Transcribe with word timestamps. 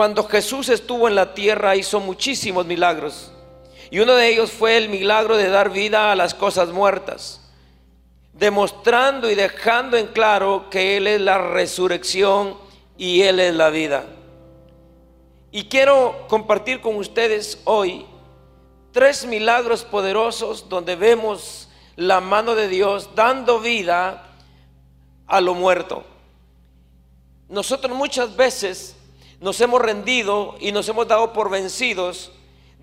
Cuando 0.00 0.26
Jesús 0.26 0.70
estuvo 0.70 1.08
en 1.08 1.14
la 1.14 1.34
tierra 1.34 1.76
hizo 1.76 2.00
muchísimos 2.00 2.64
milagros. 2.64 3.32
Y 3.90 3.98
uno 3.98 4.14
de 4.14 4.28
ellos 4.28 4.50
fue 4.50 4.78
el 4.78 4.88
milagro 4.88 5.36
de 5.36 5.50
dar 5.50 5.68
vida 5.68 6.10
a 6.10 6.16
las 6.16 6.32
cosas 6.32 6.70
muertas, 6.70 7.52
demostrando 8.32 9.30
y 9.30 9.34
dejando 9.34 9.98
en 9.98 10.06
claro 10.06 10.70
que 10.70 10.96
Él 10.96 11.06
es 11.06 11.20
la 11.20 11.36
resurrección 11.36 12.56
y 12.96 13.20
Él 13.20 13.40
es 13.40 13.54
la 13.54 13.68
vida. 13.68 14.06
Y 15.52 15.64
quiero 15.64 16.24
compartir 16.28 16.80
con 16.80 16.96
ustedes 16.96 17.60
hoy 17.66 18.06
tres 18.92 19.26
milagros 19.26 19.84
poderosos 19.84 20.66
donde 20.70 20.96
vemos 20.96 21.68
la 21.96 22.22
mano 22.22 22.54
de 22.54 22.68
Dios 22.68 23.10
dando 23.14 23.60
vida 23.60 24.30
a 25.26 25.40
lo 25.42 25.52
muerto. 25.52 26.04
Nosotros 27.50 27.94
muchas 27.94 28.34
veces 28.34 28.96
nos 29.40 29.60
hemos 29.60 29.80
rendido 29.80 30.54
y 30.60 30.70
nos 30.70 30.88
hemos 30.88 31.08
dado 31.08 31.32
por 31.32 31.50
vencidos 31.50 32.30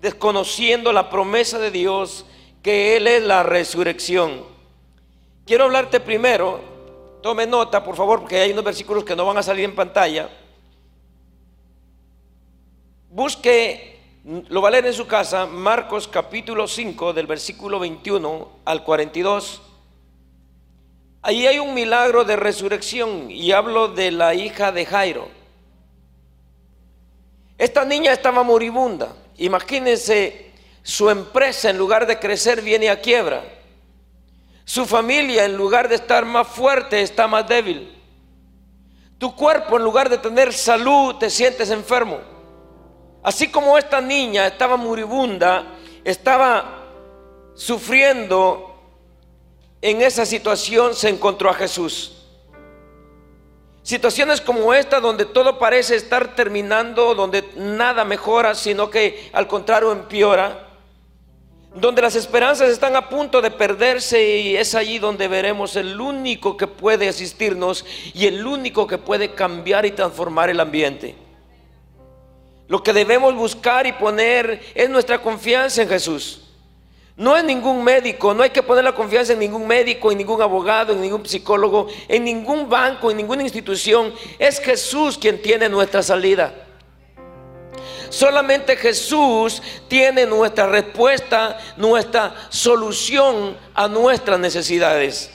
desconociendo 0.00 0.92
la 0.92 1.08
promesa 1.08 1.58
de 1.58 1.70
Dios 1.70 2.26
que 2.62 2.96
Él 2.96 3.06
es 3.06 3.22
la 3.22 3.42
resurrección. 3.42 4.44
Quiero 5.46 5.64
hablarte 5.64 6.00
primero, 6.00 6.60
tome 7.22 7.46
nota 7.46 7.82
por 7.82 7.96
favor 7.96 8.20
porque 8.20 8.40
hay 8.40 8.52
unos 8.52 8.64
versículos 8.64 9.04
que 9.04 9.16
no 9.16 9.24
van 9.24 9.38
a 9.38 9.42
salir 9.42 9.64
en 9.64 9.74
pantalla. 9.74 10.28
Busque, 13.10 14.00
lo 14.48 14.60
va 14.60 14.68
a 14.68 14.72
leer 14.72 14.86
en 14.86 14.94
su 14.94 15.06
casa, 15.06 15.46
Marcos 15.46 16.06
capítulo 16.06 16.68
5 16.68 17.12
del 17.12 17.26
versículo 17.26 17.78
21 17.78 18.48
al 18.64 18.84
42. 18.84 19.62
Ahí 21.22 21.46
hay 21.46 21.58
un 21.58 21.74
milagro 21.74 22.24
de 22.24 22.36
resurrección 22.36 23.30
y 23.30 23.52
hablo 23.52 23.88
de 23.88 24.10
la 24.10 24.34
hija 24.34 24.70
de 24.70 24.86
Jairo. 24.86 25.37
Esta 27.58 27.84
niña 27.84 28.12
estaba 28.12 28.44
moribunda. 28.44 29.14
Imagínense, 29.36 30.52
su 30.82 31.10
empresa 31.10 31.70
en 31.70 31.76
lugar 31.76 32.06
de 32.06 32.18
crecer 32.18 32.62
viene 32.62 32.88
a 32.88 33.00
quiebra. 33.00 33.44
Su 34.64 34.86
familia 34.86 35.44
en 35.44 35.56
lugar 35.56 35.88
de 35.88 35.96
estar 35.96 36.24
más 36.24 36.46
fuerte 36.46 37.02
está 37.02 37.26
más 37.26 37.48
débil. 37.48 37.94
Tu 39.18 39.34
cuerpo 39.34 39.76
en 39.76 39.82
lugar 39.82 40.08
de 40.08 40.18
tener 40.18 40.52
salud 40.52 41.16
te 41.16 41.28
sientes 41.28 41.70
enfermo. 41.70 42.20
Así 43.22 43.48
como 43.50 43.76
esta 43.76 44.00
niña 44.00 44.46
estaba 44.46 44.76
moribunda, 44.76 45.74
estaba 46.04 46.86
sufriendo 47.54 48.76
en 49.82 50.02
esa 50.02 50.24
situación, 50.24 50.94
se 50.94 51.08
encontró 51.08 51.50
a 51.50 51.54
Jesús. 51.54 52.17
Situaciones 53.82 54.40
como 54.40 54.74
esta 54.74 55.00
donde 55.00 55.24
todo 55.24 55.58
parece 55.58 55.96
estar 55.96 56.34
terminando, 56.34 57.14
donde 57.14 57.44
nada 57.56 58.04
mejora, 58.04 58.54
sino 58.54 58.90
que 58.90 59.30
al 59.32 59.46
contrario 59.46 59.92
empeora, 59.92 60.68
donde 61.74 62.02
las 62.02 62.14
esperanzas 62.14 62.70
están 62.70 62.96
a 62.96 63.08
punto 63.08 63.40
de 63.40 63.50
perderse 63.50 64.40
y 64.40 64.56
es 64.56 64.74
allí 64.74 64.98
donde 64.98 65.28
veremos 65.28 65.76
el 65.76 66.00
único 66.00 66.56
que 66.56 66.66
puede 66.66 67.08
asistirnos 67.08 67.84
y 68.14 68.26
el 68.26 68.46
único 68.46 68.86
que 68.86 68.98
puede 68.98 69.34
cambiar 69.34 69.86
y 69.86 69.92
transformar 69.92 70.50
el 70.50 70.60
ambiente. 70.60 71.14
Lo 72.68 72.82
que 72.82 72.92
debemos 72.92 73.34
buscar 73.34 73.86
y 73.86 73.92
poner 73.92 74.60
es 74.74 74.90
nuestra 74.90 75.22
confianza 75.22 75.82
en 75.82 75.88
Jesús. 75.88 76.47
No 77.18 77.36
es 77.36 77.42
ningún 77.42 77.82
médico, 77.82 78.32
no 78.32 78.44
hay 78.44 78.50
que 78.50 78.62
poner 78.62 78.84
la 78.84 78.94
confianza 78.94 79.32
en 79.32 79.40
ningún 79.40 79.66
médico, 79.66 80.12
en 80.12 80.18
ningún 80.18 80.40
abogado, 80.40 80.92
en 80.92 81.00
ningún 81.00 81.26
psicólogo, 81.26 81.88
en 82.06 82.22
ningún 82.22 82.68
banco, 82.68 83.10
en 83.10 83.16
ninguna 83.16 83.42
institución. 83.42 84.14
Es 84.38 84.60
Jesús 84.60 85.18
quien 85.18 85.42
tiene 85.42 85.68
nuestra 85.68 86.00
salida. 86.00 86.54
Solamente 88.08 88.76
Jesús 88.76 89.60
tiene 89.88 90.26
nuestra 90.26 90.68
respuesta, 90.68 91.58
nuestra 91.76 92.36
solución 92.50 93.56
a 93.74 93.88
nuestras 93.88 94.38
necesidades. 94.38 95.32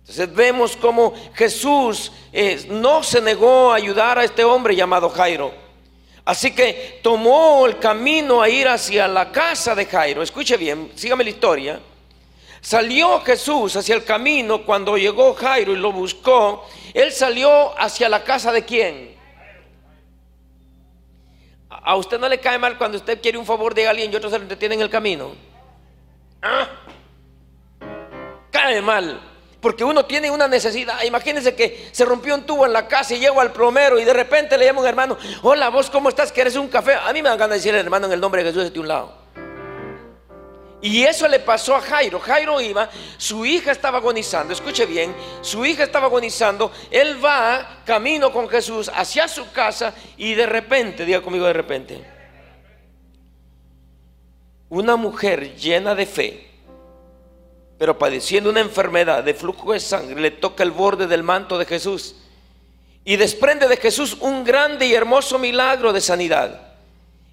Entonces 0.00 0.34
vemos 0.34 0.76
cómo 0.76 1.14
Jesús 1.32 2.12
eh, 2.30 2.66
no 2.68 3.02
se 3.02 3.22
negó 3.22 3.72
a 3.72 3.76
ayudar 3.76 4.18
a 4.18 4.24
este 4.24 4.44
hombre 4.44 4.76
llamado 4.76 5.08
Jairo. 5.08 5.61
Así 6.24 6.52
que 6.52 7.00
tomó 7.02 7.66
el 7.66 7.78
camino 7.78 8.40
a 8.40 8.48
ir 8.48 8.68
hacia 8.68 9.08
la 9.08 9.32
casa 9.32 9.74
de 9.74 9.86
Jairo. 9.86 10.22
Escuche 10.22 10.56
bien, 10.56 10.92
sígame 10.94 11.24
la 11.24 11.30
historia. 11.30 11.80
Salió 12.60 13.20
Jesús 13.22 13.74
hacia 13.74 13.96
el 13.96 14.04
camino 14.04 14.64
cuando 14.64 14.96
llegó 14.96 15.34
Jairo 15.34 15.72
y 15.72 15.76
lo 15.76 15.90
buscó. 15.90 16.64
Él 16.94 17.10
salió 17.10 17.76
hacia 17.78 18.08
la 18.08 18.22
casa 18.22 18.52
de 18.52 18.64
quién? 18.64 19.16
¿A 21.68 21.96
usted 21.96 22.20
no 22.20 22.28
le 22.28 22.38
cae 22.38 22.58
mal 22.58 22.78
cuando 22.78 22.98
usted 22.98 23.20
quiere 23.20 23.36
un 23.36 23.46
favor 23.46 23.74
de 23.74 23.88
alguien 23.88 24.12
y 24.12 24.14
otros 24.14 24.30
se 24.30 24.38
lo 24.38 24.44
entretienen 24.44 24.78
en 24.78 24.84
el 24.84 24.90
camino? 24.90 25.32
¿Ah? 26.40 26.68
Cae 28.52 28.80
mal. 28.80 29.31
Porque 29.62 29.84
uno 29.84 30.04
tiene 30.04 30.28
una 30.28 30.48
necesidad. 30.48 31.00
Imagínense 31.04 31.54
que 31.54 31.88
se 31.92 32.04
rompió 32.04 32.34
un 32.34 32.44
tubo 32.44 32.66
en 32.66 32.72
la 32.72 32.88
casa 32.88 33.14
y 33.14 33.20
llego 33.20 33.40
al 33.40 33.52
plomero 33.52 33.98
y 34.00 34.04
de 34.04 34.12
repente 34.12 34.58
le 34.58 34.66
llamo 34.66 34.80
a 34.80 34.82
un 34.82 34.88
hermano, 34.88 35.16
hola, 35.42 35.68
vos 35.68 35.88
cómo 35.88 36.08
estás, 36.08 36.32
¿quieres 36.32 36.56
un 36.56 36.66
café? 36.66 36.94
A 36.94 37.12
mí 37.12 37.22
me 37.22 37.28
dan 37.28 37.38
ganas 37.38 37.50
de 37.50 37.56
decirle 37.58 37.78
hermano 37.78 38.06
en 38.06 38.12
el 38.12 38.20
nombre 38.20 38.42
de 38.42 38.52
Jesús 38.52 38.72
de 38.72 38.80
un 38.80 38.88
lado. 38.88 39.22
Y 40.80 41.04
eso 41.04 41.28
le 41.28 41.38
pasó 41.38 41.76
a 41.76 41.80
Jairo. 41.80 42.18
Jairo 42.18 42.60
iba, 42.60 42.90
su 43.16 43.46
hija 43.46 43.70
estaba 43.70 43.98
agonizando, 43.98 44.52
escuche 44.52 44.84
bien, 44.84 45.14
su 45.40 45.64
hija 45.64 45.84
estaba 45.84 46.06
agonizando, 46.06 46.72
él 46.90 47.24
va 47.24 47.82
camino 47.86 48.32
con 48.32 48.48
Jesús 48.48 48.90
hacia 48.92 49.28
su 49.28 49.52
casa 49.52 49.94
y 50.16 50.34
de 50.34 50.44
repente, 50.44 51.04
diga 51.04 51.22
conmigo 51.22 51.46
de 51.46 51.52
repente, 51.52 52.04
una 54.70 54.96
mujer 54.96 55.54
llena 55.54 55.94
de 55.94 56.06
fe, 56.06 56.51
pero 57.82 57.98
padeciendo 57.98 58.48
una 58.48 58.60
enfermedad 58.60 59.24
de 59.24 59.34
flujo 59.34 59.72
de 59.72 59.80
sangre, 59.80 60.20
le 60.20 60.30
toca 60.30 60.62
el 60.62 60.70
borde 60.70 61.08
del 61.08 61.24
manto 61.24 61.58
de 61.58 61.64
Jesús 61.64 62.14
y 63.04 63.16
desprende 63.16 63.66
de 63.66 63.76
Jesús 63.76 64.16
un 64.20 64.44
grande 64.44 64.86
y 64.86 64.94
hermoso 64.94 65.36
milagro 65.36 65.92
de 65.92 66.00
sanidad. 66.00 66.74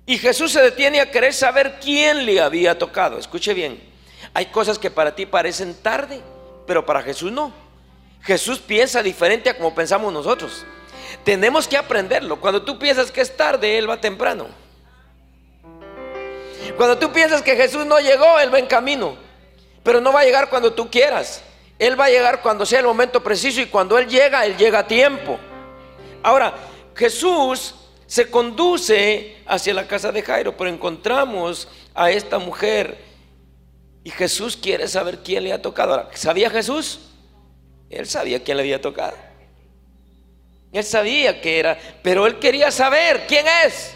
Y 0.08 0.18
Jesús 0.18 0.52
se 0.52 0.64
detiene 0.64 1.02
a 1.02 1.12
querer 1.12 1.36
saber 1.36 1.78
quién 1.80 2.26
le 2.26 2.42
había 2.42 2.80
tocado. 2.80 3.20
Escuche 3.20 3.54
bien, 3.54 3.80
hay 4.34 4.48
cosas 4.48 4.80
que 4.80 4.90
para 4.90 5.14
ti 5.14 5.28
parecen 5.28 5.76
tarde, 5.84 6.20
pero 6.66 6.84
para 6.84 7.04
Jesús 7.04 7.32
no. 7.32 7.54
Jesús 8.24 8.58
piensa 8.58 9.04
diferente 9.04 9.52
a 9.52 9.56
como 9.56 9.76
pensamos 9.76 10.12
nosotros. 10.12 10.66
Tenemos 11.24 11.68
que 11.68 11.78
aprenderlo. 11.78 12.42
Cuando 12.42 12.64
tú 12.64 12.80
piensas 12.80 13.12
que 13.12 13.22
es 13.22 13.38
tarde, 13.38 13.78
Él 13.78 13.88
va 13.88 14.02
temprano. 14.02 14.48
Cuando 16.76 16.98
tú 16.98 17.12
piensas 17.12 17.44
que 17.44 17.56
Jesús 17.56 17.86
no 17.86 18.00
llegó, 18.00 18.40
Él 18.40 18.52
va 18.52 18.58
en 18.58 18.66
camino. 18.66 19.29
Pero 19.84 20.02
no 20.02 20.12
va 20.12 20.22
a 20.22 20.26
llegar 20.26 20.50
cuando 20.50 20.74
tú 20.74 20.90
quieras. 20.90 21.44
Él 21.78 22.00
va 22.00 22.06
a 22.06 22.10
llegar 22.10 22.42
cuando 22.42 22.66
sea 22.66 22.80
el 22.80 22.86
momento 22.86 23.24
preciso 23.24 23.62
y 23.62 23.68
cuando 23.68 23.98
Él 23.98 24.08
llega, 24.08 24.46
Él 24.46 24.58
llega 24.58 24.80
a 24.80 24.88
tiempo. 24.88 25.40
Ahora, 26.22 26.54
Jesús 26.96 27.76
se 28.06 28.30
conduce 28.30 29.38
hacia 29.46 29.74
la 29.74 29.88
casa 29.88 30.12
de 30.12 30.22
Jairo, 30.22 30.58
pero 30.58 30.70
encontramos 30.70 31.68
a 31.96 32.12
esta 32.12 32.40
mujer 32.40 32.98
y 34.04 34.10
Jesús 34.10 34.58
quiere 34.58 34.88
saber 34.88 35.20
quién 35.20 35.44
le 35.44 35.54
ha 35.54 35.62
tocado. 35.62 36.10
¿Sabía 36.14 36.50
Jesús? 36.50 37.00
Él 37.90 38.06
sabía 38.06 38.44
quién 38.44 38.58
le 38.58 38.64
había 38.64 38.82
tocado. 38.82 39.16
Él 40.72 40.84
sabía 40.84 41.42
que 41.42 41.60
era, 41.60 41.78
pero 42.04 42.28
él 42.28 42.40
quería 42.40 42.72
saber 42.72 43.26
quién 43.28 43.46
es. 43.66 43.96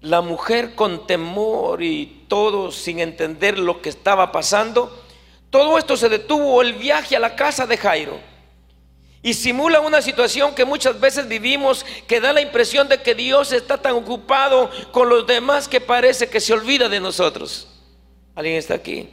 La 0.00 0.20
mujer 0.20 0.74
con 0.74 1.06
temor 1.06 1.82
y 1.82 2.23
sin 2.70 3.00
entender 3.00 3.58
lo 3.58 3.80
que 3.80 3.88
estaba 3.88 4.32
pasando, 4.32 5.04
todo 5.50 5.78
esto 5.78 5.96
se 5.96 6.08
detuvo 6.08 6.62
el 6.62 6.74
viaje 6.74 7.16
a 7.16 7.20
la 7.20 7.36
casa 7.36 7.66
de 7.66 7.76
Jairo. 7.76 8.18
Y 9.22 9.34
simula 9.34 9.80
una 9.80 10.02
situación 10.02 10.54
que 10.54 10.64
muchas 10.64 10.98
veces 11.00 11.28
vivimos 11.28 11.86
que 12.06 12.20
da 12.20 12.32
la 12.32 12.40
impresión 12.40 12.88
de 12.88 13.00
que 13.00 13.14
Dios 13.14 13.52
está 13.52 13.78
tan 13.78 13.92
ocupado 13.94 14.70
con 14.92 15.08
los 15.08 15.26
demás 15.26 15.68
que 15.68 15.80
parece 15.80 16.28
que 16.28 16.40
se 16.40 16.52
olvida 16.52 16.88
de 16.88 17.00
nosotros. 17.00 17.68
¿Alguien 18.34 18.56
está 18.56 18.74
aquí? 18.74 19.08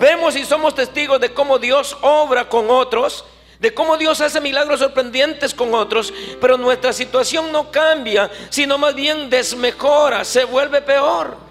Vemos 0.00 0.34
y 0.34 0.44
somos 0.44 0.74
testigos 0.74 1.20
de 1.20 1.32
cómo 1.32 1.58
Dios 1.58 1.96
obra 2.02 2.48
con 2.48 2.70
otros 2.70 3.24
de 3.60 3.72
cómo 3.72 3.96
Dios 3.96 4.20
hace 4.20 4.40
milagros 4.40 4.80
sorprendentes 4.80 5.54
con 5.54 5.74
otros, 5.74 6.12
pero 6.40 6.58
nuestra 6.58 6.92
situación 6.92 7.50
no 7.52 7.70
cambia, 7.70 8.30
sino 8.50 8.76
más 8.76 8.94
bien 8.94 9.30
desmejora, 9.30 10.24
se 10.24 10.44
vuelve 10.44 10.82
peor. 10.82 11.45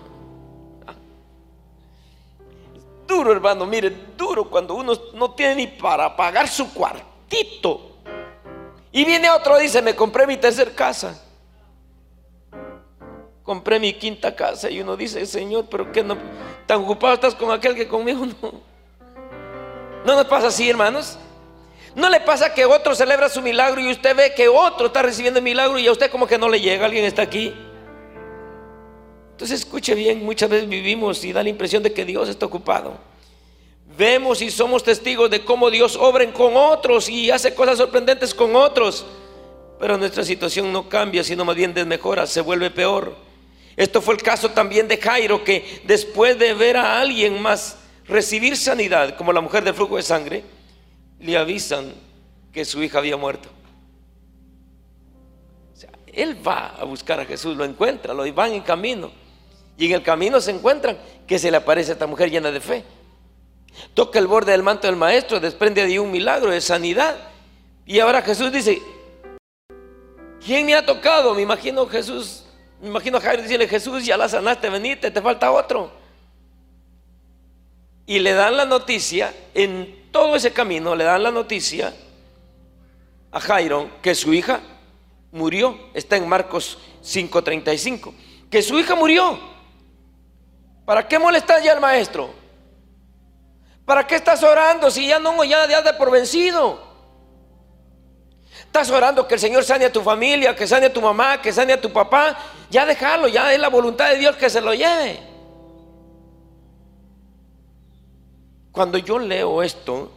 Duro, 3.08 3.32
hermano, 3.32 3.66
mire, 3.66 3.92
duro 4.18 4.50
cuando 4.50 4.74
uno 4.74 4.94
no 5.14 5.32
tiene 5.32 5.56
ni 5.56 5.68
para 5.68 6.16
pagar 6.16 6.48
su 6.48 6.74
cuartito. 6.74 7.98
Y 8.92 9.04
viene 9.04 9.30
otro 9.30 9.58
dice, 9.58 9.82
me 9.82 9.96
compré 9.96 10.26
mi 10.26 10.38
tercer 10.38 10.74
casa. 10.74 11.22
Compré 13.44 13.80
mi 13.80 13.94
quinta 13.94 14.36
casa 14.36 14.70
y 14.70 14.82
uno 14.82 14.98
dice, 14.98 15.26
Señor, 15.26 15.66
pero 15.70 15.92
qué 15.92 16.04
no, 16.04 16.18
tan 16.66 16.82
ocupado 16.82 17.14
estás 17.14 17.36
con 17.36 17.52
aquel 17.52 17.76
que 17.76 17.88
conmigo 17.88 18.26
no. 18.26 18.76
No 20.06 20.16
nos 20.16 20.26
pasa 20.26 20.48
así, 20.48 20.70
hermanos. 20.70 21.20
¿No 21.94 22.10
le 22.10 22.20
pasa 22.20 22.54
que 22.54 22.66
otro 22.66 22.96
celebra 22.96 23.30
su 23.30 23.42
milagro 23.42 23.82
y 23.82 23.92
usted 23.92 24.16
ve 24.16 24.34
que 24.34 24.48
otro 24.48 24.88
está 24.88 25.02
recibiendo 25.02 25.40
el 25.40 25.44
milagro 25.44 25.78
y 25.80 25.88
a 25.88 25.92
usted 25.92 26.12
como 26.12 26.28
que 26.28 26.38
no 26.38 26.50
le 26.50 26.60
llega? 26.60 26.86
¿Alguien 26.86 27.06
está 27.06 27.22
aquí? 27.22 27.54
Entonces 29.36 29.60
escuche 29.60 29.94
bien, 29.96 30.24
muchas 30.24 30.50
veces 30.50 30.70
vivimos 30.70 31.22
y 31.26 31.34
da 31.34 31.44
la 31.44 31.50
impresión 31.50 31.84
de 31.84 31.92
que 31.92 32.06
Dios 32.06 32.30
está 32.30 32.46
ocupado. 32.46 32.98
Vemos 33.98 34.42
y 34.42 34.50
somos 34.50 34.82
testigos 34.82 35.30
de 35.30 35.44
cómo 35.44 35.70
Dios 35.70 35.98
obra 35.98 36.32
con 36.32 36.56
otros 36.56 37.10
y 37.10 37.30
hace 37.32 37.54
cosas 37.54 37.78
sorprendentes 37.78 38.34
con 38.34 38.56
otros. 38.56 39.06
Pero 39.78 39.98
nuestra 39.98 40.24
situación 40.24 40.72
no 40.72 40.88
cambia, 40.88 41.22
sino 41.22 41.44
más 41.44 41.58
bien 41.58 41.74
desmejora, 41.74 42.26
se 42.26 42.40
vuelve 42.40 42.72
peor. 42.72 43.14
Esto 43.76 44.02
fue 44.02 44.14
el 44.14 44.24
caso 44.24 44.52
también 44.52 44.88
de 44.88 44.96
Jairo, 44.96 45.44
que 45.44 45.82
después 45.84 46.40
de 46.40 46.54
ver 46.54 46.78
a 46.78 47.02
alguien 47.02 47.42
más 47.42 47.78
recibir 48.06 48.56
sanidad, 48.56 49.18
como 49.18 49.34
la 49.34 49.42
mujer 49.42 49.66
del 49.66 49.74
flujo 49.74 49.98
de 49.98 50.04
sangre, 50.04 50.46
le 51.20 51.36
avisan 51.38 51.94
que 52.54 52.64
su 52.64 52.82
hija 52.82 53.00
había 53.00 53.18
muerto. 53.18 53.50
Él 56.08 56.38
va 56.48 56.68
a 56.68 56.86
buscar 56.86 57.20
a 57.20 57.26
Jesús, 57.26 57.58
lo 57.58 57.66
encuentra, 57.66 58.14
lo 58.14 58.34
van 58.34 58.54
en 58.54 58.62
camino. 58.62 59.25
Y 59.78 59.88
en 59.88 59.92
el 59.94 60.04
camino 60.04 60.40
se 60.40 60.52
encuentran 60.52 60.98
que 61.28 61.40
se 61.40 61.52
le 61.52 61.58
aparece 61.58 61.92
a 61.92 61.94
esta 61.94 62.08
mujer 62.08 62.30
llena 62.30 62.52
de 62.52 62.62
fe. 62.62 62.84
Toca 63.94 64.20
el 64.20 64.28
borde 64.28 64.52
del 64.52 64.64
manto 64.64 64.88
del 64.88 64.96
maestro, 64.96 65.40
desprende 65.40 65.86
de 65.86 66.00
un 66.00 66.12
milagro 66.12 66.52
de 66.52 66.62
sanidad. 66.62 67.16
Y 67.86 68.00
ahora 68.00 68.22
Jesús 68.22 68.52
dice, 68.52 68.82
¿quién 70.44 70.66
me 70.66 70.76
ha 70.76 70.86
tocado? 70.86 71.34
Me 71.34 71.42
imagino 71.42 71.86
Jesús, 71.88 72.46
me 72.82 72.88
imagino 72.88 73.18
a 73.18 73.22
Jairo 73.22 73.44
decirle, 73.44 73.68
Jesús, 73.68 74.06
ya 74.06 74.18
la 74.18 74.30
sanaste, 74.30 74.70
venite, 74.70 75.12
te 75.12 75.22
falta 75.22 75.52
otro. 75.52 75.92
Y 78.06 78.20
le 78.20 78.34
dan 78.34 78.56
la 78.56 78.66
noticia, 78.66 79.34
en 79.54 80.06
todo 80.12 80.36
ese 80.36 80.54
camino 80.54 80.96
le 80.96 81.04
dan 81.04 81.24
la 81.24 81.32
noticia 81.32 81.94
a 83.32 83.40
Jairo 83.42 83.90
que 84.02 84.16
su 84.16 84.34
hija 84.34 84.62
murió. 85.32 85.78
Está 85.94 86.16
en 86.16 86.28
Marcos 86.28 86.78
5:35. 87.04 88.14
Que 88.50 88.62
su 88.62 88.80
hija 88.80 88.96
murió. 88.96 89.55
¿Para 90.86 91.08
qué 91.08 91.18
molestas 91.18 91.64
ya 91.64 91.74
al 91.74 91.82
maestro? 91.82 92.30
¿Para 93.86 94.06
qué 94.06 94.16
estás 94.16 94.44
orando 94.44 94.90
si 94.90 95.08
ya 95.08 95.20
no, 95.20 95.44
ya, 95.44 95.68
ya 95.68 95.82
de 95.82 95.94
por 95.94 96.12
vencido? 96.12 96.80
Estás 98.60 98.90
orando 98.90 99.28
que 99.28 99.36
el 99.36 99.40
Señor 99.40 99.64
sane 99.64 99.86
a 99.86 99.92
tu 99.92 100.02
familia, 100.02 100.56
que 100.56 100.68
sane 100.68 100.88
a 100.88 100.94
tu 100.94 101.02
mamá, 101.02 101.42
que 101.42 101.52
sane 101.52 101.74
a 101.74 101.82
tu 101.82 101.92
papá. 101.92 102.38
Ya 102.70 102.86
déjalo, 102.86 103.28
ya 103.28 103.54
es 103.54 103.60
la 103.60 103.70
voluntad 103.70 104.10
de 104.10 104.18
Dios 104.18 104.36
que 104.36 104.50
se 104.50 104.62
lo 104.62 104.74
lleve. 104.74 105.20
Cuando 108.72 108.98
yo 108.98 109.18
leo 109.18 109.64
esto 109.64 110.12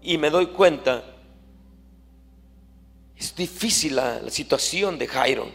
y 0.00 0.16
me 0.16 0.30
doy 0.30 0.46
cuenta, 0.48 1.02
es 3.16 3.34
difícil 3.34 3.96
la, 3.96 4.20
la 4.20 4.30
situación 4.30 4.98
de 4.98 5.08
Jairo. 5.08 5.48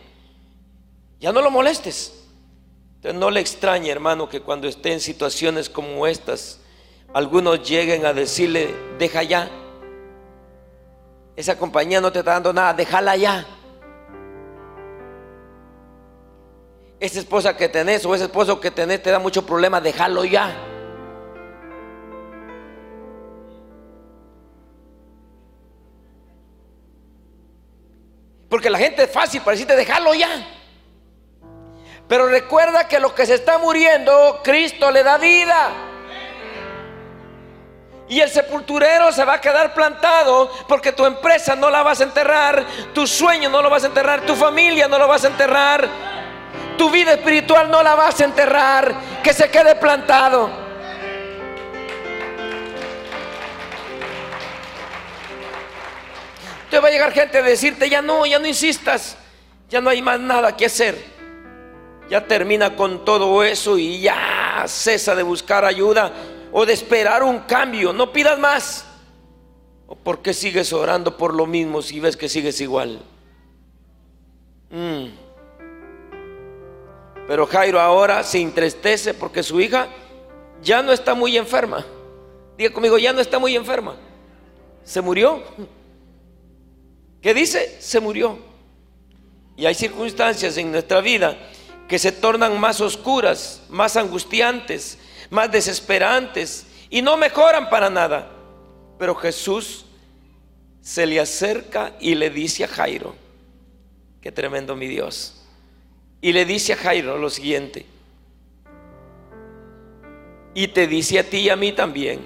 Ya 1.20 1.32
no 1.32 1.42
lo 1.42 1.50
molestes. 1.50 2.23
Entonces 3.04 3.20
no 3.20 3.32
le 3.32 3.42
extrañe, 3.42 3.92
hermano, 3.92 4.30
que 4.30 4.40
cuando 4.40 4.66
esté 4.66 4.94
en 4.94 5.02
situaciones 5.02 5.70
como 5.70 6.08
estas, 6.08 6.62
algunos 7.14 7.62
lleguen 7.68 8.06
a 8.06 8.14
decirle, 8.14 8.74
deja 8.98 9.24
ya. 9.24 9.50
Esa 11.36 11.58
compañía 11.58 12.00
no 12.00 12.14
te 12.14 12.20
está 12.20 12.32
dando 12.32 12.54
nada, 12.54 12.74
déjala 12.74 13.18
ya. 13.18 13.46
Esa 16.98 17.20
esposa 17.20 17.58
que 17.58 17.68
tenés 17.68 18.06
o 18.06 18.16
ese 18.16 18.24
esposo 18.24 18.62
que 18.62 18.72
tenés 18.72 19.04
te 19.04 19.12
da 19.12 19.20
mucho 19.20 19.46
problema, 19.46 19.82
déjalo 19.82 20.24
ya. 20.24 20.56
Porque 28.48 28.70
la 28.70 28.78
gente 28.78 29.04
es 29.04 29.12
fácil 29.12 29.42
para 29.42 29.56
decirte, 29.56 29.76
déjalo 29.76 30.14
ya. 30.14 30.53
Pero 32.08 32.28
recuerda 32.28 32.88
que 32.88 33.00
lo 33.00 33.16
que 33.16 33.26
se 33.26 33.36
está 33.36 33.58
muriendo, 33.58 34.42
Cristo 34.44 34.92
le 34.92 35.04
da 35.04 35.18
vida. 35.18 35.72
Y 38.10 38.20
el 38.20 38.30
sepulturero 38.30 39.12
se 39.12 39.24
va 39.24 39.36
a 39.36 39.42
quedar 39.42 39.74
plantado 39.74 40.52
porque 40.68 40.92
tu 40.92 41.06
empresa 41.06 41.56
no 41.56 41.70
la 41.70 41.82
vas 41.82 42.02
a 42.02 42.04
enterrar, 42.04 42.64
tu 42.94 43.08
sueño 43.08 43.50
no 43.50 43.62
lo 43.62 43.70
vas 43.70 43.84
a 43.86 43.88
enterrar, 43.88 44.22
tu 44.22 44.36
familia 44.36 44.88
no 44.88 45.00
lo 45.00 45.08
vas 45.08 45.24
a 45.24 45.28
enterrar, 45.28 45.88
tu 46.78 46.92
vida 46.92 47.14
espiritual 47.14 47.72
no 47.72 47.82
la 47.82 47.96
vas 47.96 48.20
a 48.20 48.26
enterrar, 48.26 48.94
que 49.24 49.34
se 49.34 49.50
quede 49.50 49.76
plantado. 49.76 50.52
Te 56.70 56.80
va 56.80 56.90
a 56.90 56.92
llegar 56.92 57.12
gente 57.14 57.38
a 57.38 57.42
decirte, 57.42 57.90
ya 57.90 58.02
no, 58.02 58.26
ya 58.26 58.38
no 58.38 58.48
insistas, 58.48 59.16
ya 59.70 59.80
no 59.80 59.90
hay 59.90 60.02
más 60.02 60.20
nada 60.20 60.56
que 60.56 60.66
hacer 60.66 61.13
ya 62.10 62.28
termina 62.28 62.76
con 62.76 63.06
todo 63.06 63.44
eso 63.44 63.78
y 63.78 64.02
ya 64.02 64.64
cesa 64.68 65.16
de 65.16 65.24
buscar 65.24 65.66
ayuda 65.66 66.12
o 66.52 66.66
de 66.66 66.74
esperar 66.74 67.24
un 67.24 67.40
cambio. 67.40 67.94
No 67.94 68.12
pidas 68.12 68.38
más. 68.40 68.86
¿O 69.88 69.96
por 69.96 70.22
qué 70.22 70.34
sigues 70.34 70.72
orando 70.74 71.18
por 71.18 71.34
lo 71.34 71.46
mismo 71.46 71.82
si 71.82 72.00
ves 72.00 72.18
que 72.18 72.30
sigues 72.30 72.60
igual? 72.62 73.02
Mm. 74.70 75.06
Pero 77.28 77.48
Jairo 77.48 77.80
ahora 77.80 78.24
se 78.24 78.42
entristece 78.42 79.14
porque 79.14 79.44
su 79.44 79.60
hija 79.62 79.88
ya 80.62 80.82
no 80.82 80.92
está 80.92 81.14
muy 81.14 81.38
enferma. 81.38 81.86
Diga 82.58 82.72
conmigo, 82.72 82.98
ya 82.98 83.14
no 83.14 83.22
está 83.22 83.40
muy 83.40 83.56
enferma. 83.56 83.96
Se 84.84 85.02
murió. 85.02 85.44
¿Qué 87.22 87.34
dice? 87.34 87.78
Se 87.80 88.00
murió. 88.00 88.38
Y 89.56 89.66
hay 89.66 89.76
circunstancias 89.76 90.58
en 90.58 90.72
nuestra 90.72 91.00
vida 91.02 91.38
que 91.94 92.00
se 92.00 92.12
tornan 92.12 92.60
más 92.60 92.82
oscuras, 92.82 93.62
más 93.70 93.98
angustiantes, 93.98 94.98
más 95.30 95.52
desesperantes 95.52 96.66
y 96.90 97.04
no 97.04 97.18
mejoran 97.18 97.70
para 97.70 97.88
nada. 97.88 98.32
Pero 98.98 99.14
Jesús 99.14 99.86
se 100.82 101.06
le 101.06 101.20
acerca 101.20 101.94
y 102.00 102.16
le 102.16 102.32
dice 102.32 102.64
a 102.64 102.68
Jairo, 102.68 103.14
qué 104.22 104.32
tremendo 104.32 104.76
mi 104.76 104.88
Dios, 104.88 105.46
y 106.20 106.34
le 106.34 106.46
dice 106.46 106.74
a 106.74 106.78
Jairo 106.78 107.20
lo 107.20 107.30
siguiente, 107.30 107.86
y 110.56 110.70
te 110.70 110.88
dice 110.88 111.20
a 111.20 111.30
ti 111.30 111.42
y 111.42 111.50
a 111.50 111.56
mí 111.56 111.74
también, 111.74 112.22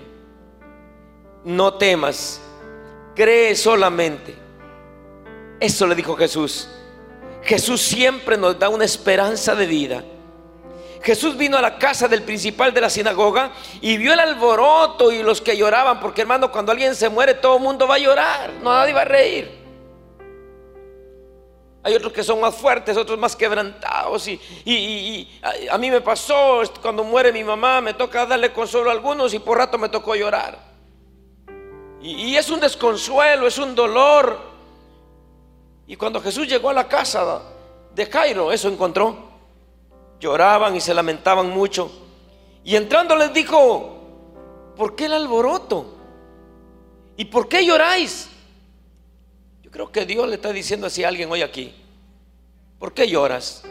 no 1.43 1.73
temas, 1.73 2.39
cree 3.17 3.53
solamente. 3.53 4.33
Eso 5.59 5.85
le 5.87 5.93
dijo 5.93 6.15
Jesús. 6.15 6.69
Jesús 7.47 7.81
siempre 7.81 8.37
nos 8.37 8.59
da 8.59 8.67
una 8.67 8.83
esperanza 8.83 9.55
de 9.55 9.65
vida. 9.65 10.03
Jesús 11.01 11.37
vino 11.37 11.57
a 11.57 11.61
la 11.61 11.79
casa 11.79 12.09
del 12.09 12.23
principal 12.23 12.73
de 12.73 12.81
la 12.81 12.89
sinagoga 12.89 13.53
y 13.79 13.97
vio 13.97 14.11
el 14.11 14.19
alboroto 14.19 15.13
y 15.13 15.23
los 15.23 15.39
que 15.39 15.55
lloraban, 15.55 16.01
porque 16.01 16.21
hermano, 16.21 16.51
cuando 16.51 16.73
alguien 16.73 16.93
se 16.93 17.07
muere 17.07 17.35
todo 17.35 17.55
el 17.55 17.63
mundo 17.63 17.87
va 17.87 17.95
a 17.95 17.99
llorar, 17.99 18.51
no 18.61 18.73
nadie 18.73 18.91
va 18.91 19.01
a 19.01 19.05
reír. 19.05 19.49
Hay 21.83 21.95
otros 21.95 22.11
que 22.11 22.21
son 22.21 22.41
más 22.41 22.53
fuertes, 22.53 22.97
otros 22.97 23.17
más 23.17 23.33
quebrantados. 23.33 24.27
Y, 24.27 25.29
a, 25.71 25.77
mí 25.77 25.89
me 25.89 26.01
pasó, 26.01 26.61
cuando 26.81 27.05
muere 27.05 27.31
mi 27.31 27.45
mamá, 27.45 27.79
me 27.79 27.93
toca 27.93 28.25
darle 28.25 28.51
consuelo 28.51 28.89
a 28.89 28.93
algunos 28.93 29.33
y 29.33 29.39
por 29.39 29.57
rato 29.57 29.77
me 29.77 29.87
tocó 29.87 30.15
llorar. 30.15 30.59
y 32.01 32.35
es 32.35 32.49
un 32.49 32.59
desconsuelo, 32.59 33.47
es 33.47 33.57
un 33.57 33.73
dolor. 33.73 34.56
Y 35.87 35.95
cuando 35.95 36.21
Jesús 36.21 36.47
llegó 36.47 36.69
a 36.69 36.73
la 36.73 36.87
casa 36.87 37.41
de 37.95 38.05
Jairo, 38.05 38.51
eso 38.51 38.67
encontró. 38.67 39.17
Lloraban 40.19 40.75
y 40.75 40.81
se 40.81 40.93
lamentaban 40.93 41.49
mucho. 41.49 41.89
Y 42.63 42.75
entrando 42.75 43.15
les 43.15 43.33
dijo, 43.33 44.01
¿por 44.75 44.95
qué 44.95 45.05
el 45.05 45.13
alboroto? 45.13 45.95
¿Y 47.15 47.25
por 47.25 47.47
qué 47.47 47.65
lloráis? 47.65 48.29
Yo 49.63 49.71
creo 49.71 49.91
que 49.91 50.05
Dios 50.05 50.27
le 50.27 50.35
está 50.35 50.51
diciendo 50.51 50.87
así 50.87 51.05
a 51.05 51.07
alguien 51.07 51.31
hoy 51.31 51.41
aquí. 51.41 51.73
¿Por 52.77 52.93
qué 52.93 53.07
lloras? 53.07 53.63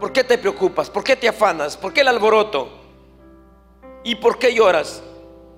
¿Por 0.00 0.12
qué 0.12 0.24
te 0.24 0.38
preocupas? 0.38 0.88
¿Por 0.88 1.04
qué 1.04 1.14
te 1.14 1.28
afanas? 1.28 1.76
¿Por 1.76 1.92
qué 1.92 2.00
el 2.00 2.08
alboroto? 2.08 2.68
¿Y 4.02 4.14
por 4.16 4.38
qué 4.38 4.54
lloras? 4.54 5.02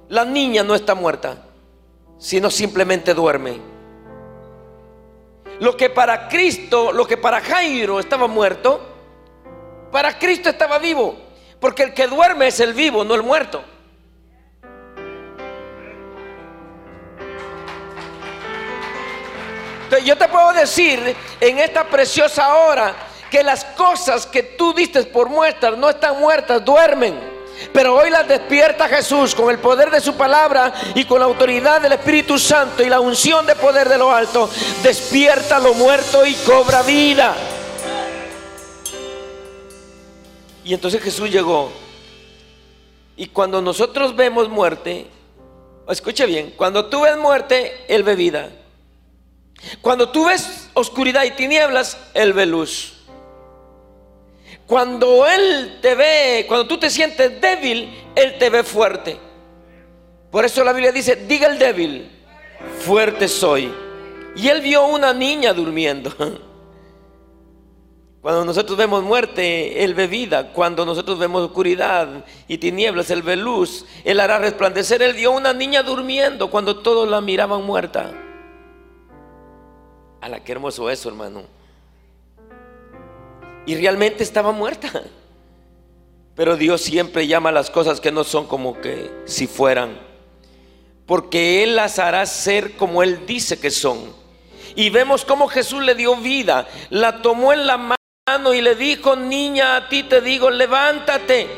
La 0.08 0.24
niña 0.24 0.62
no 0.62 0.74
está 0.74 0.94
muerta, 0.94 1.44
sino 2.18 2.50
simplemente 2.50 3.14
duerme. 3.14 3.75
Lo 5.60 5.76
que 5.76 5.90
para 5.90 6.28
Cristo, 6.28 6.92
lo 6.92 7.06
que 7.06 7.16
para 7.16 7.40
Jairo 7.40 7.98
estaba 7.98 8.26
muerto, 8.26 8.80
para 9.90 10.18
Cristo 10.18 10.50
estaba 10.50 10.78
vivo. 10.78 11.16
Porque 11.60 11.84
el 11.84 11.94
que 11.94 12.06
duerme 12.06 12.48
es 12.48 12.60
el 12.60 12.74
vivo, 12.74 13.04
no 13.04 13.14
el 13.14 13.22
muerto. 13.22 13.64
Entonces, 19.84 20.04
yo 20.04 20.18
te 20.18 20.28
puedo 20.28 20.52
decir 20.52 21.16
en 21.40 21.58
esta 21.58 21.84
preciosa 21.84 22.56
hora 22.56 22.94
que 23.30 23.42
las 23.42 23.64
cosas 23.64 24.26
que 24.26 24.42
tú 24.42 24.74
diste 24.74 25.04
por 25.04 25.28
muertas 25.28 25.78
no 25.78 25.88
están 25.88 26.18
muertas, 26.18 26.64
duermen. 26.64 27.35
Pero 27.72 27.94
hoy 27.94 28.10
las 28.10 28.28
despierta 28.28 28.88
Jesús 28.88 29.34
con 29.34 29.50
el 29.50 29.58
poder 29.58 29.90
de 29.90 30.00
su 30.00 30.14
palabra 30.14 30.72
y 30.94 31.04
con 31.04 31.20
la 31.20 31.26
autoridad 31.26 31.80
del 31.80 31.92
Espíritu 31.92 32.38
Santo 32.38 32.82
y 32.82 32.88
la 32.88 33.00
unción 33.00 33.46
de 33.46 33.54
poder 33.54 33.88
de 33.88 33.98
lo 33.98 34.10
alto. 34.10 34.48
Despierta 34.82 35.58
lo 35.58 35.74
muerto 35.74 36.24
y 36.24 36.34
cobra 36.34 36.82
vida. 36.82 37.34
Y 40.64 40.74
entonces 40.74 41.02
Jesús 41.02 41.30
llegó. 41.30 41.70
Y 43.16 43.26
cuando 43.26 43.62
nosotros 43.62 44.14
vemos 44.14 44.48
muerte, 44.48 45.06
escuche 45.88 46.26
bien, 46.26 46.52
cuando 46.56 46.86
tú 46.86 47.02
ves 47.02 47.16
muerte, 47.16 47.84
Él 47.88 48.02
ve 48.02 48.16
vida. 48.16 48.50
Cuando 49.80 50.10
tú 50.10 50.26
ves 50.26 50.68
oscuridad 50.74 51.24
y 51.24 51.30
tinieblas, 51.30 51.96
Él 52.14 52.32
ve 52.32 52.46
luz. 52.46 52.95
Cuando 54.66 55.26
Él 55.26 55.78
te 55.80 55.94
ve, 55.94 56.44
cuando 56.48 56.66
tú 56.66 56.78
te 56.78 56.90
sientes 56.90 57.40
débil, 57.40 57.88
Él 58.14 58.36
te 58.38 58.50
ve 58.50 58.64
fuerte. 58.64 59.16
Por 60.30 60.44
eso 60.44 60.64
la 60.64 60.72
Biblia 60.72 60.92
dice, 60.92 61.16
diga 61.16 61.46
el 61.46 61.58
débil, 61.58 62.10
fuerte 62.80 63.28
soy. 63.28 63.72
Y 64.34 64.48
Él 64.48 64.60
vio 64.60 64.86
una 64.86 65.14
niña 65.14 65.52
durmiendo. 65.52 66.12
Cuando 68.20 68.44
nosotros 68.44 68.76
vemos 68.76 69.04
muerte, 69.04 69.84
Él 69.84 69.94
ve 69.94 70.08
vida. 70.08 70.52
Cuando 70.52 70.84
nosotros 70.84 71.16
vemos 71.16 71.42
oscuridad 71.42 72.24
y 72.48 72.58
tinieblas, 72.58 73.08
Él 73.10 73.22
ve 73.22 73.36
luz. 73.36 73.86
Él 74.02 74.18
hará 74.18 74.40
resplandecer. 74.40 75.00
Él 75.00 75.14
vio 75.14 75.30
una 75.30 75.52
niña 75.52 75.84
durmiendo 75.84 76.50
cuando 76.50 76.80
todos 76.80 77.08
la 77.08 77.20
miraban 77.20 77.62
muerta. 77.62 78.12
A 80.20 80.28
la 80.28 80.42
que 80.42 80.50
hermoso 80.50 80.90
eso, 80.90 81.08
hermano. 81.08 81.55
Y 83.66 83.74
realmente 83.74 84.22
estaba 84.22 84.52
muerta. 84.52 85.02
Pero 86.36 86.56
Dios 86.56 86.82
siempre 86.82 87.26
llama 87.26 87.48
a 87.48 87.52
las 87.52 87.70
cosas 87.70 88.00
que 88.00 88.12
no 88.12 88.22
son 88.22 88.46
como 88.46 88.80
que 88.80 89.10
si 89.24 89.46
fueran. 89.46 89.98
Porque 91.06 91.62
Él 91.62 91.76
las 91.76 91.98
hará 91.98 92.24
ser 92.26 92.76
como 92.76 93.02
Él 93.02 93.26
dice 93.26 93.58
que 93.58 93.70
son. 93.70 94.14
Y 94.74 94.90
vemos 94.90 95.24
cómo 95.24 95.48
Jesús 95.48 95.82
le 95.82 95.94
dio 95.94 96.16
vida. 96.16 96.68
La 96.90 97.22
tomó 97.22 97.52
en 97.52 97.66
la 97.66 97.78
mano 97.78 98.52
y 98.54 98.60
le 98.60 98.74
dijo, 98.74 99.16
niña, 99.16 99.76
a 99.76 99.88
ti 99.88 100.02
te 100.02 100.20
digo, 100.20 100.50
levántate. 100.50 101.48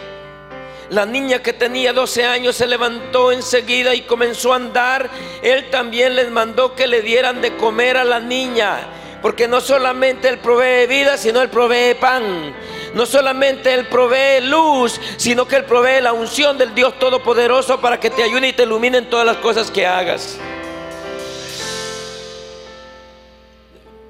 La 0.91 1.05
niña 1.05 1.43
que 1.43 1.53
tenía 1.53 1.93
12 1.93 2.25
años 2.25 2.57
se 2.57 2.67
levantó 2.67 3.33
enseguida 3.33 3.95
y 3.95 4.03
comenzó 4.03 4.53
a 4.53 4.57
andar. 4.57 5.11
Él 5.43 5.69
también 5.71 6.15
les 6.15 6.31
mandó 6.31 6.75
que 6.75 6.87
le 6.87 7.03
dieran 7.03 7.43
de 7.43 7.57
comer 7.57 7.97
a 7.97 8.05
la 8.05 8.21
niña. 8.21 8.87
Porque 9.23 9.49
no 9.49 9.61
solamente 9.61 10.29
Él 10.29 10.39
provee 10.39 10.87
vida, 10.87 11.17
sino 11.17 11.43
Él 11.43 11.51
provee 11.51 11.95
pan. 11.95 12.55
No 12.95 13.05
solamente 13.05 13.75
Él 13.75 13.87
provee 13.87 14.41
luz, 14.43 15.01
sino 15.17 15.47
que 15.47 15.57
Él 15.57 15.65
provee 15.65 16.01
la 16.01 16.13
unción 16.13 16.57
del 16.57 16.75
Dios 16.75 16.99
Todopoderoso 16.99 17.81
para 17.81 17.99
que 17.99 18.11
te 18.11 18.23
ayude 18.23 18.49
y 18.49 18.53
te 18.53 18.63
ilumine 18.63 18.99
en 18.99 19.11
todas 19.11 19.27
las 19.27 19.39
cosas 19.39 19.71
que 19.71 19.87
hagas. 19.87 20.39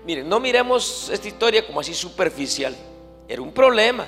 Miren, 0.05 0.29
no 0.29 0.41
miremos 0.41 1.11
esta 1.13 1.29
historia 1.29 1.67
como 1.67 1.81
así 1.81 1.93
superficial. 1.93 2.75
Era 3.29 3.43
un 3.43 3.53
problema. 3.53 4.07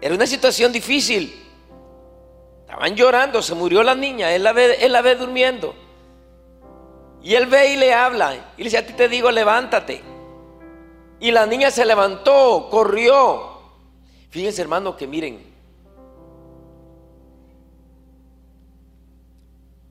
Era 0.00 0.14
una 0.16 0.26
situación 0.26 0.72
difícil. 0.72 1.42
Estaban 2.62 2.96
llorando, 2.96 3.40
se 3.40 3.54
murió 3.54 3.84
la 3.84 3.94
niña, 3.94 4.34
él 4.34 4.42
la 4.42 4.52
ve, 4.52 4.78
él 4.80 4.90
la 4.90 5.00
ve 5.00 5.14
durmiendo. 5.14 5.76
Y 7.22 7.34
él 7.34 7.46
ve 7.46 7.72
y 7.72 7.76
le 7.76 7.94
habla. 7.94 8.34
Y 8.56 8.58
le 8.58 8.64
dice, 8.64 8.78
a 8.78 8.86
ti 8.86 8.92
te 8.94 9.08
digo, 9.08 9.30
levántate. 9.30 10.02
Y 11.20 11.30
la 11.30 11.46
niña 11.46 11.70
se 11.70 11.84
levantó, 11.84 12.68
corrió. 12.70 13.52
Fíjense 14.30 14.60
hermano 14.62 14.96
que 14.96 15.06
miren. 15.06 15.52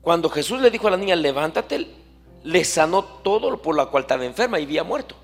Cuando 0.02 0.28
Jesús 0.28 0.60
le 0.60 0.70
dijo 0.70 0.88
a 0.88 0.90
la 0.90 0.96
niña, 0.96 1.16
levántate, 1.16 1.86
le 2.42 2.64
sanó 2.64 3.04
todo 3.04 3.62
por 3.62 3.76
la 3.76 3.86
cual 3.86 4.02
estaba 4.02 4.24
enferma 4.24 4.60
y 4.60 4.64
había 4.64 4.84
muerto. 4.84 5.14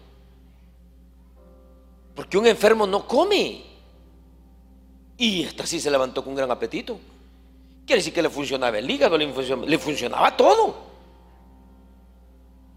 Porque 2.15 2.39
un 2.39 2.47
enfermo 2.47 2.87
no 2.87 3.07
come. 3.07 3.65
Y 5.19 5.43
esta 5.43 5.67
sí 5.67 5.79
se 5.79 5.91
levantó 5.91 6.25
con 6.25 6.35
gran 6.35 6.51
apetito. 6.51 6.99
Quiere 7.85 8.01
decir 8.01 8.15
que 8.15 8.23
le 8.23 8.31
funcionaba 8.31 8.79
el 8.79 8.89
hígado, 8.89 9.19
le 9.19 9.79
funcionaba 9.79 10.37
todo. 10.37 10.88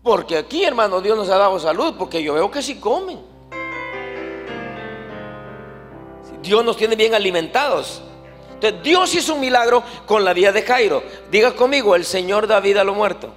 Porque 0.03 0.37
aquí, 0.37 0.63
hermano, 0.63 0.99
Dios 1.01 1.17
nos 1.17 1.29
ha 1.29 1.37
dado 1.37 1.59
salud, 1.59 1.95
porque 1.97 2.23
yo 2.23 2.33
veo 2.33 2.49
que 2.49 2.61
sí 2.61 2.75
comen. 2.75 3.19
Dios 6.41 6.65
nos 6.65 6.75
tiene 6.75 6.95
bien 6.95 7.13
alimentados. 7.13 8.01
Entonces, 8.53 8.81
Dios 8.83 9.13
hizo 9.13 9.35
un 9.35 9.41
milagro 9.41 9.83
con 10.05 10.25
la 10.25 10.33
vida 10.33 10.51
de 10.51 10.63
Jairo. 10.63 11.03
Diga 11.29 11.53
conmigo, 11.55 11.95
el 11.95 12.05
Señor 12.05 12.47
da 12.47 12.59
vida 12.59 12.81
a 12.81 12.83
lo 12.83 12.95
muerto. 12.95 13.33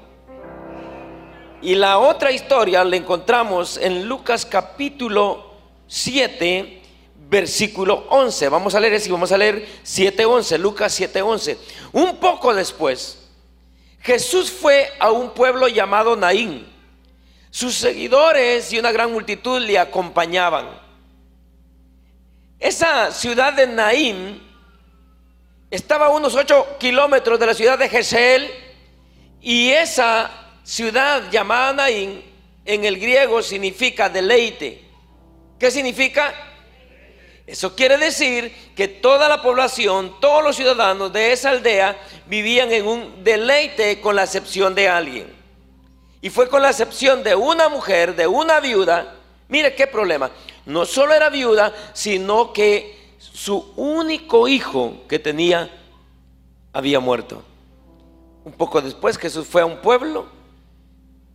Y 1.61 1.75
la 1.75 1.99
otra 1.99 2.31
historia 2.31 2.85
la 2.85 2.97
encontramos 2.97 3.79
en 3.79 4.07
Lucas 4.07 4.45
capítulo 4.45 5.51
7, 5.87 6.83
versículo 7.29 8.05
11. 8.11 8.49
Vamos 8.51 8.75
a 8.75 8.81
leer 8.81 8.95
eso 8.95 9.09
y 9.09 9.13
vamos 9.13 9.33
a 9.33 9.39
leer 9.39 9.67
7.11, 9.83 10.59
Lucas 10.59 11.01
7.11. 11.01 11.57
Un 11.93 12.17
poco 12.17 12.55
después, 12.55 13.24
Jesús 14.05 14.53
fue 14.53 14.93
a 14.99 15.11
un 15.11 15.31
pueblo 15.31 15.67
llamado 15.67 16.15
Naín. 16.15 16.67
Sus 17.51 17.75
seguidores 17.75 18.71
y 18.73 18.79
una 18.79 18.93
gran 18.93 19.11
multitud 19.11 19.59
le 19.61 19.79
acompañaban. 19.79 20.69
Esa 22.59 23.11
ciudad 23.13 23.55
de 23.55 23.67
Naín 23.67 24.43
estaba 25.71 26.07
a 26.07 26.11
unos 26.11 26.35
8 26.35 26.77
kilómetros 26.79 27.41
de 27.41 27.47
la 27.47 27.55
ciudad 27.55 27.79
de 27.79 27.89
Jezeel 27.89 28.51
y 29.41 29.71
esa 29.71 30.31
ciudad 30.65 31.31
llamada 31.31 31.73
Naín 31.73 32.23
en 32.67 32.85
el 32.85 32.99
griego 32.99 33.43
significa 33.43 34.11
deleite. 34.11 34.85
¿Qué 35.59 35.71
significa? 35.71 36.35
Eso 37.47 37.77
quiere 37.77 37.99
decir 37.99 38.55
que 38.75 38.89
toda 38.89 39.29
la 39.29 39.43
población, 39.43 40.15
todos 40.21 40.43
los 40.43 40.57
ciudadanos 40.57 41.13
de 41.13 41.33
esa 41.33 41.51
aldea 41.51 41.97
vivían 42.27 42.73
en 42.73 42.87
un 42.87 43.23
deleite 43.23 44.01
con 44.01 44.17
la 44.17 44.25
excepción 44.25 44.75
de 44.75 44.89
alguien. 44.89 45.27
Y 46.23 46.31
fue 46.31 46.49
con 46.49 46.63
la 46.63 46.71
excepción 46.71 47.23
de 47.23 47.35
una 47.35 47.69
mujer, 47.69 48.17
de 48.17 48.27
una 48.27 48.61
viuda. 48.61 49.17
Mire 49.49 49.75
qué 49.75 49.87
problema. 49.87 50.31
No 50.65 50.87
solo 50.87 51.13
era 51.13 51.29
viuda, 51.29 51.75
sino 51.93 52.53
que 52.55 53.15
su 53.19 53.73
único 53.77 54.49
hijo 54.49 55.03
que 55.07 55.19
tenía 55.19 55.71
había 56.73 56.99
muerto. 56.99 57.43
Un 58.43 58.53
poco 58.53 58.81
después 58.81 59.19
Jesús 59.19 59.47
fue 59.47 59.61
a 59.61 59.67
un 59.67 59.83
pueblo 59.83 60.27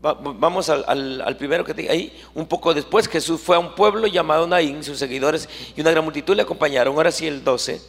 Vamos 0.01 0.69
al, 0.69 1.35
primero 1.37 1.65
que 1.65 1.73
te 1.73 1.89
ahí. 1.89 2.17
Un 2.33 2.47
poco 2.47 2.73
después 2.73 3.09
Jesús 3.09 3.41
fue 3.41 3.57
a 3.57 3.59
un 3.59 3.75
pueblo 3.75 4.07
llamado 4.07 4.47
Naín, 4.47 4.81
sus 4.81 4.97
seguidores 4.97 5.49
y 5.75 5.81
una 5.81 5.91
gran 5.91 6.05
multitud 6.05 6.35
le 6.35 6.43
acompañaron. 6.43 6.95
Ahora 6.95 7.11
sí 7.11 7.27
el 7.27 7.43
12. 7.43 7.81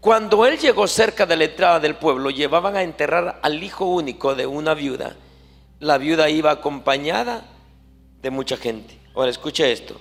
Cuando 0.00 0.44
él 0.44 0.58
llegó 0.58 0.86
cerca 0.86 1.24
de 1.24 1.36
la 1.36 1.44
entrada 1.44 1.80
del 1.80 1.96
pueblo, 1.96 2.30
llevaban 2.30 2.76
a 2.76 2.82
enterrar 2.82 3.40
al 3.42 3.62
hijo 3.62 3.86
único 3.86 4.34
de 4.34 4.46
una 4.46 4.74
viuda. 4.74 5.16
La 5.78 5.96
viuda 5.96 6.28
iba 6.28 6.50
acompañada 6.50 7.44
de 8.20 8.30
mucha 8.30 8.58
gente. 8.58 8.98
Ahora 9.14 9.30
escuche 9.30 9.72
esto. 9.72 9.96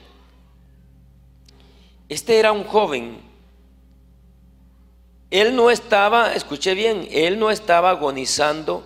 Este 2.10 2.38
era 2.38 2.52
un 2.52 2.66
joven. 2.66 3.22
Él 5.32 5.56
no 5.56 5.70
estaba, 5.70 6.34
escuche 6.34 6.74
bien, 6.74 7.08
él 7.12 7.40
no 7.40 7.50
estaba 7.50 7.92
agonizando 7.92 8.84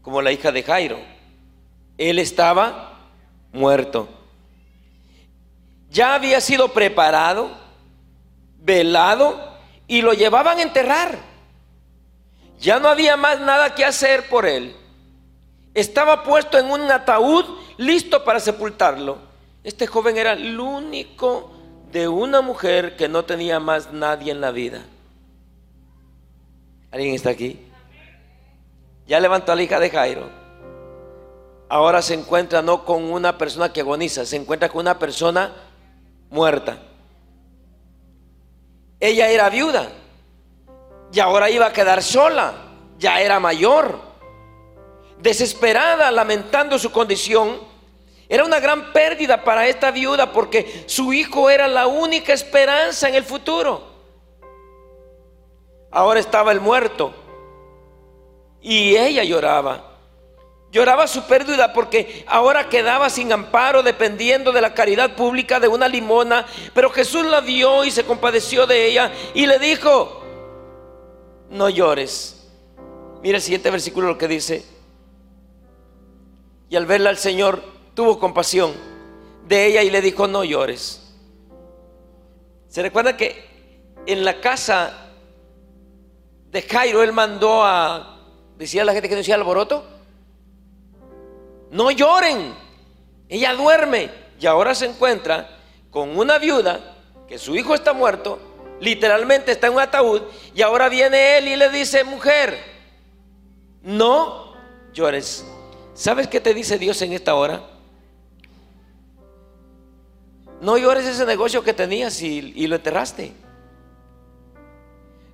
como 0.00 0.22
la 0.22 0.32
hija 0.32 0.52
de 0.52 0.62
Jairo 0.62 1.12
él 2.10 2.18
estaba 2.18 2.98
muerto. 3.52 4.08
Ya 5.90 6.14
había 6.14 6.40
sido 6.40 6.72
preparado, 6.72 7.50
velado 8.58 9.56
y 9.86 10.02
lo 10.02 10.12
llevaban 10.12 10.58
a 10.58 10.62
enterrar. 10.62 11.18
Ya 12.58 12.78
no 12.78 12.88
había 12.88 13.16
más 13.16 13.40
nada 13.40 13.74
que 13.74 13.84
hacer 13.84 14.28
por 14.28 14.46
él. 14.46 14.74
Estaba 15.74 16.24
puesto 16.24 16.58
en 16.58 16.70
un 16.70 16.90
ataúd 16.90 17.44
listo 17.76 18.24
para 18.24 18.40
sepultarlo. 18.40 19.18
Este 19.64 19.86
joven 19.86 20.16
era 20.16 20.32
el 20.32 20.58
único 20.58 21.52
de 21.92 22.08
una 22.08 22.40
mujer 22.40 22.96
que 22.96 23.08
no 23.08 23.24
tenía 23.24 23.60
más 23.60 23.92
nadie 23.92 24.32
en 24.32 24.40
la 24.40 24.50
vida. 24.50 24.82
¿Alguien 26.90 27.14
está 27.14 27.30
aquí? 27.30 27.60
Ya 29.06 29.20
levantó 29.20 29.52
a 29.52 29.56
la 29.56 29.62
hija 29.62 29.78
de 29.78 29.90
Jairo 29.90 30.41
ahora 31.72 32.02
se 32.02 32.12
encuentra 32.12 32.60
no 32.60 32.84
con 32.84 33.02
una 33.02 33.38
persona 33.38 33.72
que 33.72 33.80
agoniza, 33.80 34.26
se 34.26 34.36
encuentra 34.36 34.68
con 34.68 34.82
una 34.82 34.98
persona 34.98 35.54
muerta. 36.28 36.76
Ella 39.00 39.30
era 39.30 39.48
viuda 39.48 39.88
y 41.10 41.18
ahora 41.18 41.48
iba 41.48 41.64
a 41.64 41.72
quedar 41.72 42.02
sola, 42.02 42.52
ya 42.98 43.22
era 43.22 43.40
mayor, 43.40 43.98
desesperada, 45.18 46.10
lamentando 46.10 46.78
su 46.78 46.92
condición. 46.92 47.58
Era 48.28 48.44
una 48.44 48.60
gran 48.60 48.92
pérdida 48.92 49.42
para 49.42 49.66
esta 49.66 49.90
viuda 49.90 50.30
porque 50.30 50.84
su 50.86 51.14
hijo 51.14 51.48
era 51.48 51.68
la 51.68 51.86
única 51.86 52.34
esperanza 52.34 53.08
en 53.08 53.14
el 53.14 53.24
futuro. 53.24 53.82
Ahora 55.90 56.20
estaba 56.20 56.52
el 56.52 56.60
muerto. 56.60 57.14
Y 58.60 58.94
ella 58.94 59.24
lloraba. 59.24 59.91
Lloraba 60.72 61.06
su 61.06 61.24
pérdida 61.24 61.74
porque 61.74 62.24
ahora 62.26 62.70
quedaba 62.70 63.10
sin 63.10 63.30
amparo 63.30 63.82
dependiendo 63.82 64.52
de 64.52 64.62
la 64.62 64.72
caridad 64.72 65.14
pública 65.14 65.60
de 65.60 65.68
una 65.68 65.86
limona. 65.86 66.46
Pero 66.72 66.88
Jesús 66.88 67.26
la 67.26 67.42
vio 67.42 67.84
y 67.84 67.90
se 67.90 68.04
compadeció 68.04 68.66
de 68.66 68.86
ella 68.86 69.12
y 69.34 69.44
le 69.44 69.58
dijo, 69.58 70.24
no 71.50 71.68
llores. 71.68 72.48
Mira 73.22 73.36
el 73.36 73.42
siguiente 73.42 73.70
versículo 73.70 74.08
lo 74.08 74.16
que 74.16 74.26
dice. 74.28 74.64
Y 76.70 76.76
al 76.76 76.86
verla 76.86 77.10
el 77.10 77.18
Señor 77.18 77.62
tuvo 77.92 78.18
compasión 78.18 78.72
de 79.46 79.66
ella 79.66 79.82
y 79.82 79.90
le 79.90 80.00
dijo, 80.00 80.26
no 80.26 80.42
llores. 80.42 81.14
¿Se 82.68 82.80
recuerda 82.80 83.14
que 83.18 83.92
en 84.06 84.24
la 84.24 84.40
casa 84.40 85.10
de 86.50 86.62
Jairo 86.62 87.02
él 87.02 87.12
mandó 87.12 87.62
a, 87.62 88.20
decía 88.56 88.86
la 88.86 88.94
gente 88.94 89.10
que 89.10 89.14
no 89.16 89.20
hacía 89.20 89.34
alboroto? 89.34 89.91
No 91.72 91.90
lloren, 91.90 92.54
ella 93.28 93.54
duerme 93.54 94.10
y 94.38 94.46
ahora 94.46 94.74
se 94.74 94.86
encuentra 94.86 95.58
con 95.90 96.16
una 96.16 96.38
viuda 96.38 96.96
que 97.26 97.38
su 97.38 97.56
hijo 97.56 97.74
está 97.74 97.92
muerto, 97.94 98.38
literalmente 98.78 99.52
está 99.52 99.68
en 99.68 99.72
un 99.74 99.80
ataúd 99.80 100.22
y 100.54 100.62
ahora 100.62 100.88
viene 100.88 101.38
él 101.38 101.48
y 101.48 101.56
le 101.56 101.70
dice, 101.70 102.04
mujer, 102.04 102.58
no 103.82 104.54
llores. 104.92 105.46
¿Sabes 105.94 106.28
qué 106.28 106.40
te 106.40 106.52
dice 106.52 106.78
Dios 106.78 107.00
en 107.02 107.14
esta 107.14 107.34
hora? 107.34 107.62
No 110.60 110.76
llores 110.76 111.06
ese 111.06 111.24
negocio 111.24 111.64
que 111.64 111.72
tenías 111.72 112.20
y, 112.22 112.66
lo 112.66 112.76
enterraste. 112.76 113.32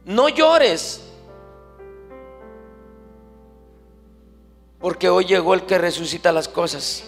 No 0.04 0.28
llores 0.28 1.02
Porque 4.80 5.08
hoy 5.08 5.24
llegó 5.24 5.54
el 5.54 5.62
que 5.62 5.78
resucita 5.78 6.32
las 6.32 6.48
cosas. 6.48 7.04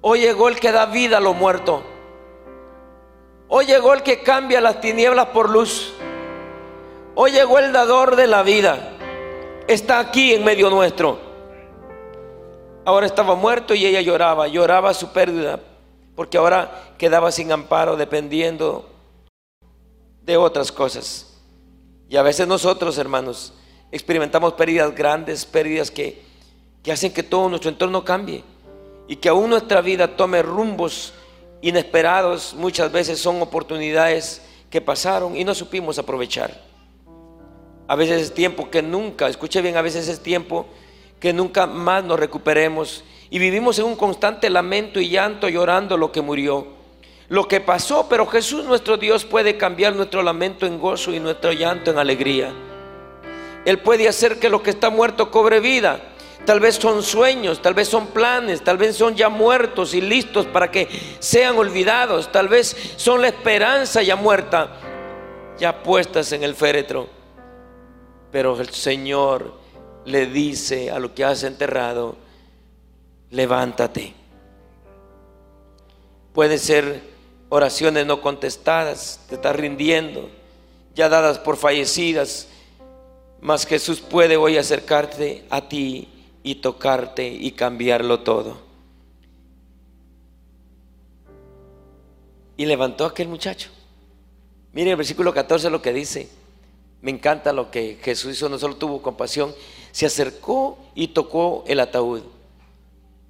Hoy 0.00 0.20
llegó 0.20 0.48
el 0.48 0.58
que 0.58 0.72
da 0.72 0.86
vida 0.86 1.18
a 1.18 1.20
lo 1.20 1.34
muerto. 1.34 1.82
Hoy 3.48 3.66
llegó 3.66 3.92
el 3.92 4.02
que 4.02 4.22
cambia 4.22 4.60
las 4.60 4.80
tinieblas 4.80 5.26
por 5.26 5.50
luz. 5.50 5.92
Hoy 7.14 7.32
llegó 7.32 7.58
el 7.58 7.72
dador 7.72 8.16
de 8.16 8.26
la 8.28 8.42
vida. 8.42 8.96
Está 9.66 9.98
aquí 9.98 10.32
en 10.32 10.44
medio 10.44 10.70
nuestro. 10.70 11.18
Ahora 12.84 13.06
estaba 13.06 13.34
muerto 13.34 13.74
y 13.74 13.84
ella 13.84 14.00
lloraba, 14.00 14.48
lloraba 14.48 14.94
su 14.94 15.12
pérdida, 15.12 15.60
porque 16.16 16.38
ahora 16.38 16.94
quedaba 16.96 17.30
sin 17.30 17.52
amparo 17.52 17.96
dependiendo 17.96 18.88
de 20.22 20.36
otras 20.36 20.72
cosas. 20.72 21.38
Y 22.08 22.16
a 22.16 22.22
veces 22.22 22.46
nosotros, 22.46 22.96
hermanos, 22.98 23.52
experimentamos 23.92 24.54
pérdidas 24.54 24.94
grandes, 24.94 25.44
pérdidas 25.44 25.90
que, 25.90 26.22
que 26.82 26.92
hacen 26.92 27.12
que 27.12 27.22
todo 27.22 27.48
nuestro 27.48 27.70
entorno 27.70 28.04
cambie 28.04 28.44
y 29.08 29.16
que 29.16 29.28
aún 29.28 29.50
nuestra 29.50 29.80
vida 29.80 30.16
tome 30.16 30.42
rumbos 30.42 31.12
inesperados. 31.62 32.54
Muchas 32.54 32.92
veces 32.92 33.18
son 33.18 33.42
oportunidades 33.42 34.42
que 34.70 34.80
pasaron 34.80 35.36
y 35.36 35.44
no 35.44 35.54
supimos 35.54 35.98
aprovechar. 35.98 36.62
A 37.88 37.96
veces 37.96 38.22
es 38.22 38.34
tiempo 38.34 38.70
que 38.70 38.82
nunca, 38.82 39.28
escuche 39.28 39.60
bien, 39.60 39.76
a 39.76 39.82
veces 39.82 40.06
es 40.06 40.22
tiempo 40.22 40.66
que 41.18 41.32
nunca 41.32 41.66
más 41.66 42.04
nos 42.04 42.20
recuperemos 42.20 43.02
y 43.30 43.38
vivimos 43.38 43.78
en 43.78 43.86
un 43.86 43.96
constante 43.96 44.48
lamento 44.48 45.00
y 45.00 45.08
llanto 45.08 45.48
llorando 45.48 45.96
lo 45.96 46.12
que 46.12 46.20
murió, 46.20 46.68
lo 47.28 47.48
que 47.48 47.60
pasó, 47.60 48.08
pero 48.08 48.26
Jesús 48.26 48.64
nuestro 48.64 48.96
Dios 48.96 49.24
puede 49.24 49.56
cambiar 49.56 49.94
nuestro 49.94 50.22
lamento 50.22 50.66
en 50.66 50.78
gozo 50.78 51.12
y 51.12 51.20
nuestro 51.20 51.52
llanto 51.52 51.90
en 51.90 51.98
alegría. 51.98 52.52
Él 53.64 53.78
puede 53.78 54.08
hacer 54.08 54.38
que 54.38 54.48
lo 54.48 54.62
que 54.62 54.70
está 54.70 54.90
muerto 54.90 55.30
cobre 55.30 55.60
vida. 55.60 56.00
Tal 56.46 56.60
vez 56.60 56.76
son 56.76 57.02
sueños, 57.02 57.60
tal 57.60 57.74
vez 57.74 57.88
son 57.88 58.08
planes, 58.08 58.64
tal 58.64 58.78
vez 58.78 58.96
son 58.96 59.14
ya 59.14 59.28
muertos 59.28 59.92
y 59.92 60.00
listos 60.00 60.46
para 60.46 60.70
que 60.70 60.88
sean 61.18 61.56
olvidados. 61.56 62.32
Tal 62.32 62.48
vez 62.48 62.74
son 62.96 63.20
la 63.20 63.28
esperanza 63.28 64.02
ya 64.02 64.16
muerta, 64.16 64.76
ya 65.58 65.82
puestas 65.82 66.32
en 66.32 66.42
el 66.42 66.54
féretro. 66.54 67.08
Pero 68.32 68.58
el 68.58 68.70
Señor 68.70 69.58
le 70.06 70.26
dice 70.26 70.90
a 70.90 70.98
lo 70.98 71.14
que 71.14 71.24
has 71.24 71.42
enterrado, 71.42 72.16
levántate. 73.30 74.14
Pueden 76.32 76.58
ser 76.58 77.02
oraciones 77.50 78.06
no 78.06 78.22
contestadas, 78.22 79.20
te 79.28 79.34
estás 79.34 79.54
rindiendo, 79.56 80.30
ya 80.94 81.08
dadas 81.10 81.38
por 81.38 81.56
fallecidas 81.56 82.48
mas 83.40 83.66
Jesús 83.66 84.00
puede 84.00 84.36
hoy 84.36 84.58
acercarte 84.58 85.44
a 85.50 85.68
ti 85.68 86.08
y 86.42 86.56
tocarte 86.56 87.26
y 87.26 87.52
cambiarlo 87.52 88.20
todo. 88.20 88.58
Y 92.56 92.66
levantó 92.66 93.04
a 93.04 93.08
aquel 93.08 93.28
muchacho. 93.28 93.70
Miren 94.72 94.92
el 94.92 94.96
versículo 94.96 95.32
14 95.32 95.70
lo 95.70 95.80
que 95.80 95.92
dice. 95.92 96.28
Me 97.00 97.10
encanta 97.10 97.52
lo 97.52 97.70
que 97.70 97.98
Jesús 98.02 98.32
hizo, 98.32 98.48
no 98.50 98.58
solo 98.58 98.76
tuvo 98.76 99.00
compasión, 99.00 99.54
se 99.90 100.04
acercó 100.04 100.78
y 100.94 101.08
tocó 101.08 101.64
el 101.66 101.80
ataúd. 101.80 102.22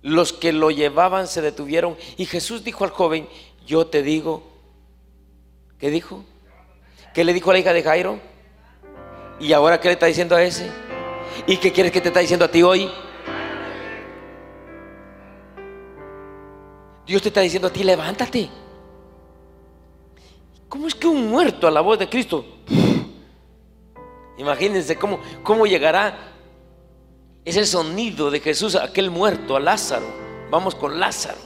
Los 0.02 0.32
que 0.32 0.52
lo 0.52 0.70
llevaban 0.70 1.28
se 1.28 1.40
detuvieron 1.40 1.96
y 2.16 2.26
Jesús 2.26 2.64
dijo 2.64 2.82
al 2.82 2.90
joven, 2.90 3.28
yo 3.64 3.86
te 3.86 4.02
digo, 4.02 4.42
¿qué 5.78 5.90
dijo? 5.90 6.24
¿Qué 7.14 7.22
le 7.22 7.32
dijo 7.32 7.50
a 7.50 7.52
la 7.52 7.60
hija 7.60 7.72
de 7.72 7.82
Jairo? 7.82 8.29
¿Y 9.40 9.55
ahora 9.55 9.81
qué 9.81 9.88
le 9.88 9.94
está 9.94 10.07
diciendo 10.07 10.37
a 10.37 10.42
ese? 10.42 10.70
¿Y 11.46 11.57
qué 11.57 11.72
quieres 11.72 11.90
que 11.90 12.00
te 12.03 12.09
está 12.09 12.20
diciendo 12.20 12.44
a 12.44 12.50
ti 12.50 12.62
hoy? 12.62 12.90
Dios 17.07 17.22
te 17.22 17.29
está 17.29 17.40
diciendo 17.40 17.68
a 17.68 17.72
ti, 17.72 17.83
levántate. 17.83 18.50
¿Cómo 20.68 20.87
es 20.87 20.94
que 20.94 21.07
un 21.07 21.29
muerto 21.29 21.66
a 21.66 21.70
la 21.70 21.81
voz 21.81 21.98
de 21.98 22.09
Cristo? 22.09 22.44
Imagínense 24.37 24.96
cómo, 24.96 25.20
cómo 25.42 25.66
llegará. 25.66 26.33
Es 27.42 27.57
el 27.57 27.66
sonido 27.66 28.31
de 28.31 28.40
Jesús 28.40 28.76
a 28.76 28.85
aquel 28.85 29.11
muerto, 29.11 29.57
a 29.57 29.61
Lázaro. 29.61 30.07
Vamos 30.50 30.74
con 30.74 31.00
Lázaro. 31.00 31.40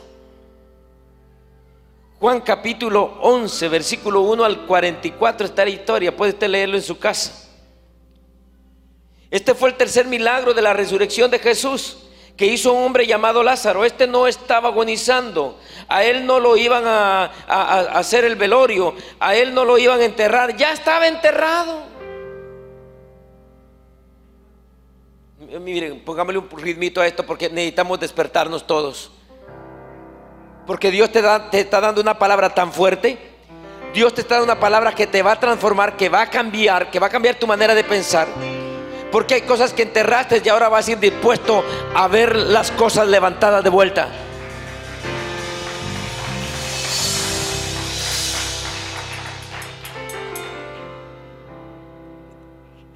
Juan 2.19 2.41
capítulo 2.41 3.19
11, 3.21 3.69
versículo 3.69 4.23
1 4.23 4.45
al 4.45 4.67
44 4.67 5.47
está 5.47 5.65
la 5.65 5.71
historia. 5.71 6.17
Puede 6.17 6.33
usted 6.33 6.49
leerlo 6.49 6.77
en 6.77 6.83
su 6.83 6.99
casa. 6.99 7.44
Este 9.35 9.53
fue 9.53 9.71
el 9.71 9.75
tercer 9.75 10.07
milagro 10.07 10.55
de 10.55 10.63
la 10.63 10.73
resurrección 10.73 11.29
de 11.29 11.41
Jesús 11.41 11.97
que 12.37 12.47
hizo 12.47 12.73
un 12.73 12.85
hombre 12.85 13.05
llamado 13.05 13.43
Lázaro. 13.43 13.85
Este 13.85 14.07
no 14.07 14.29
estaba 14.29 14.69
agonizando. 14.69 15.59
A 15.89 16.05
él 16.05 16.25
no 16.25 16.39
lo 16.39 16.57
iban 16.57 16.85
a, 16.87 17.25
hacer 17.99 18.25
el 18.25 18.37
velorio. 18.37 18.95
A 19.19 19.35
él 19.35 19.53
no 19.53 19.65
lo 19.65 19.77
iban 19.77 19.99
a 19.99 20.05
enterrar. 20.05 20.57
Ya 20.57 20.73
estaba 20.73 21.09
enterrado. 21.09 21.83
Miren, 25.61 26.05
pongámosle 26.05 26.39
un 26.39 26.49
ritmito 26.51 27.01
a 27.01 27.07
esto 27.09 27.27
porque 27.27 27.51
necesitamos 27.51 27.99
despertarnos 27.99 28.65
todos. 28.65 29.11
Porque 30.65 30.93
Dios 30.93 31.11
te, 31.11 31.21
te 31.51 31.59
está 31.59 31.81
dando 31.81 32.01
una 32.01 32.17
palabra 32.21 32.51
tan 32.51 32.73
fuerte. 32.73 33.19
Dios 33.93 34.15
te 34.15 34.21
está 34.21 34.37
dando 34.37 34.53
una 34.53 34.61
palabra 34.61 34.95
que 34.95 35.09
te 35.09 35.25
va 35.25 35.33
a 35.33 35.41
transformar, 35.41 35.97
que 35.97 36.09
va 36.09 36.23
a 36.23 36.31
cambiar, 36.31 36.89
que 36.89 37.01
va 37.01 37.09
a 37.09 37.11
cambiar 37.11 37.35
tu 37.35 37.49
manera 37.49 37.75
de 37.75 37.83
pensar. 37.83 38.29
Porque 39.15 39.35
hay 39.35 39.43
cosas 39.43 39.73
que 39.73 39.85
enterraste 39.85 40.43
y 40.45 40.49
ahora 40.49 40.69
vas 40.69 40.89
a 40.89 40.91
ir 40.91 40.99
dispuesto 40.99 41.63
a 41.95 42.09
ver 42.09 42.35
las 42.35 42.73
cosas 42.73 43.07
levantadas 43.07 43.63
de 43.63 43.71
vuelta. 43.71 44.09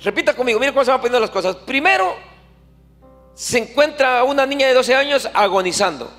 Repita 0.03 0.35
conmigo, 0.35 0.59
mire 0.59 0.73
cómo 0.73 0.85
se 0.85 0.91
van 0.91 0.99
poniendo 0.99 1.21
las 1.21 1.31
cosas. 1.31 1.55
Primero, 1.55 2.17
se 3.33 3.59
encuentra 3.59 4.25
una 4.25 4.45
niña 4.45 4.67
de 4.67 4.75
12 4.75 4.97
años 4.97 5.31
agonizando. 5.33 6.11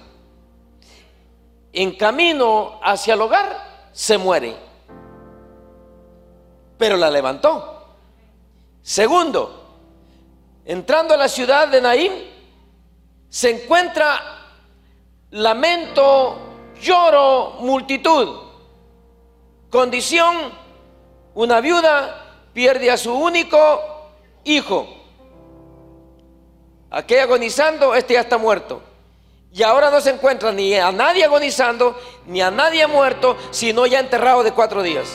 En 1.73 1.97
camino 1.97 2.79
hacia 2.81 3.15
el 3.15 3.21
hogar, 3.21 3.89
se 3.91 4.17
muere. 4.17 4.55
Pero 6.77 6.95
la 6.95 7.09
levantó. 7.09 7.97
Segundo, 8.81 9.58
Entrando 10.65 11.13
a 11.13 11.17
la 11.17 11.27
ciudad 11.27 11.67
de 11.67 11.81
Naim, 11.81 12.11
se 13.29 13.49
encuentra 13.49 14.19
lamento, 15.31 16.37
lloro, 16.81 17.57
multitud. 17.59 18.49
Condición, 19.69 20.51
una 21.33 21.61
viuda 21.61 22.47
pierde 22.53 22.89
a 22.91 22.97
su 22.97 23.13
único 23.13 24.11
hijo. 24.43 24.87
Aquel 26.91 27.19
agonizando, 27.21 27.93
este 27.95 28.15
ya 28.15 28.21
está 28.21 28.37
muerto. 28.37 28.81
Y 29.51 29.63
ahora 29.63 29.89
no 29.89 30.01
se 30.01 30.11
encuentra 30.11 30.51
ni 30.51 30.75
a 30.75 30.91
nadie 30.91 31.23
agonizando, 31.23 31.99
ni 32.27 32.41
a 32.41 32.51
nadie 32.51 32.85
muerto, 32.87 33.37
sino 33.51 33.85
ya 33.87 33.99
enterrado 33.99 34.43
de 34.43 34.51
cuatro 34.51 34.83
días. 34.83 35.07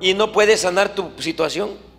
y 0.00 0.14
no 0.14 0.32
puede 0.32 0.56
sanar 0.56 0.94
tu 0.94 1.12
situación. 1.18 1.89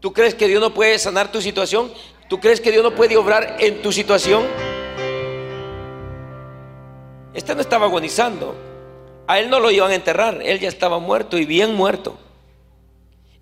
¿Tú 0.00 0.12
crees 0.14 0.34
que 0.34 0.48
Dios 0.48 0.60
no 0.60 0.72
puede 0.72 0.98
sanar 0.98 1.30
tu 1.30 1.42
situación? 1.42 1.92
¿Tú 2.28 2.40
crees 2.40 2.60
que 2.60 2.72
Dios 2.72 2.82
no 2.82 2.94
puede 2.94 3.16
obrar 3.16 3.56
en 3.60 3.82
tu 3.82 3.92
situación? 3.92 4.46
Este 7.34 7.54
no 7.54 7.60
estaba 7.60 7.86
agonizando. 7.86 8.56
A 9.26 9.38
él 9.38 9.50
no 9.50 9.60
lo 9.60 9.70
iban 9.70 9.90
a 9.90 9.94
enterrar. 9.94 10.40
Él 10.42 10.58
ya 10.58 10.68
estaba 10.68 10.98
muerto 10.98 11.36
y 11.38 11.44
bien 11.44 11.74
muerto. 11.74 12.18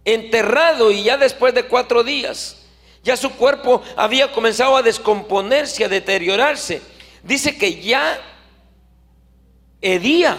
Enterrado 0.04 0.90
y 0.90 1.04
ya 1.04 1.16
después 1.16 1.54
de 1.54 1.64
cuatro 1.64 2.02
días, 2.02 2.66
ya 3.04 3.16
su 3.16 3.30
cuerpo 3.30 3.82
había 3.96 4.32
comenzado 4.32 4.76
a 4.76 4.82
descomponerse, 4.82 5.84
a 5.84 5.88
deteriorarse. 5.88 6.82
Dice 7.22 7.56
que 7.56 7.80
ya 7.80 8.18
hedía. 9.80 10.38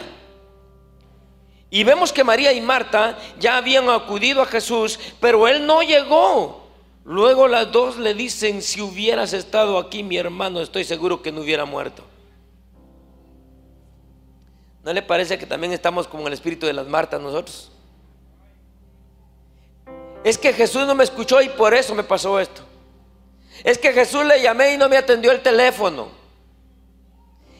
Y 1.71 1.83
vemos 1.83 2.11
que 2.11 2.23
María 2.23 2.51
y 2.51 2.61
Marta 2.61 3.17
ya 3.39 3.57
habían 3.57 3.89
acudido 3.89 4.41
a 4.41 4.45
Jesús, 4.45 4.99
pero 5.19 5.47
él 5.47 5.65
no 5.65 5.83
llegó. 5.83 6.67
Luego 7.05 7.47
las 7.47 7.71
dos 7.71 7.97
le 7.97 8.13
dicen, 8.13 8.61
si 8.61 8.81
hubieras 8.81 9.33
estado 9.33 9.77
aquí, 9.77 10.03
mi 10.03 10.17
hermano, 10.17 10.61
estoy 10.61 10.83
seguro 10.83 11.21
que 11.21 11.31
no 11.31 11.41
hubiera 11.41 11.65
muerto. 11.65 12.03
¿No 14.83 14.93
le 14.93 15.01
parece 15.01 15.37
que 15.37 15.45
también 15.45 15.73
estamos 15.73 16.07
como 16.07 16.27
el 16.27 16.33
espíritu 16.33 16.65
de 16.65 16.73
las 16.73 16.87
Martas 16.87 17.21
nosotros? 17.21 17.71
Es 20.23 20.37
que 20.37 20.53
Jesús 20.53 20.85
no 20.87 20.95
me 20.95 21.03
escuchó 21.03 21.41
y 21.41 21.49
por 21.49 21.73
eso 21.73 21.93
me 21.93 22.03
pasó 22.03 22.39
esto. 22.39 22.63
Es 23.63 23.77
que 23.77 23.93
Jesús 23.93 24.25
le 24.25 24.41
llamé 24.41 24.73
y 24.73 24.77
no 24.77 24.89
me 24.89 24.97
atendió 24.97 25.31
el 25.31 25.41
teléfono. 25.41 26.09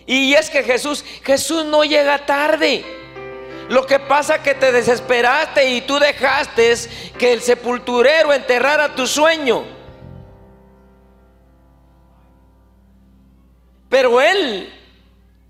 Y 0.06 0.34
es 0.34 0.50
que 0.50 0.64
Jesús, 0.64 1.04
Jesús 1.24 1.66
no 1.66 1.84
llega 1.84 2.26
tarde. 2.26 2.84
Lo 3.70 3.86
que 3.86 4.00
pasa 4.00 4.38
es 4.38 4.42
que 4.42 4.56
te 4.56 4.72
desesperaste 4.72 5.70
y 5.70 5.82
tú 5.82 6.00
dejaste 6.00 6.74
que 7.20 7.34
el 7.34 7.42
sepulturero 7.42 8.34
enterrara 8.34 8.96
tu 8.96 9.06
sueño. 9.06 9.64
Pero 13.88 14.20
Él 14.20 14.74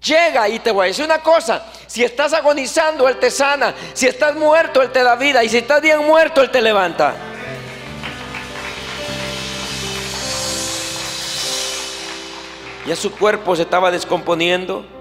llega 0.02 0.50
y 0.50 0.60
te 0.60 0.72
voy 0.72 0.84
a 0.84 0.88
decir 0.88 1.06
una 1.06 1.20
cosa. 1.20 1.66
Si 1.88 2.04
estás 2.04 2.34
agonizando, 2.34 3.08
Él 3.08 3.18
te 3.20 3.32
sana. 3.32 3.74
Si 3.94 4.06
estás 4.06 4.36
muerto, 4.36 4.82
Él 4.82 4.92
te 4.92 5.02
da 5.02 5.16
vida. 5.16 5.42
Y 5.42 5.48
si 5.48 5.60
estás 5.60 5.82
bien 5.82 6.06
muerto, 6.06 6.42
Él 6.42 6.52
te 6.52 6.62
levanta. 6.62 7.16
Ya 12.86 12.98
su 12.98 13.12
cuerpo 13.12 13.56
se 13.56 13.62
estaba 13.62 13.90
descomponiendo. 13.92 14.99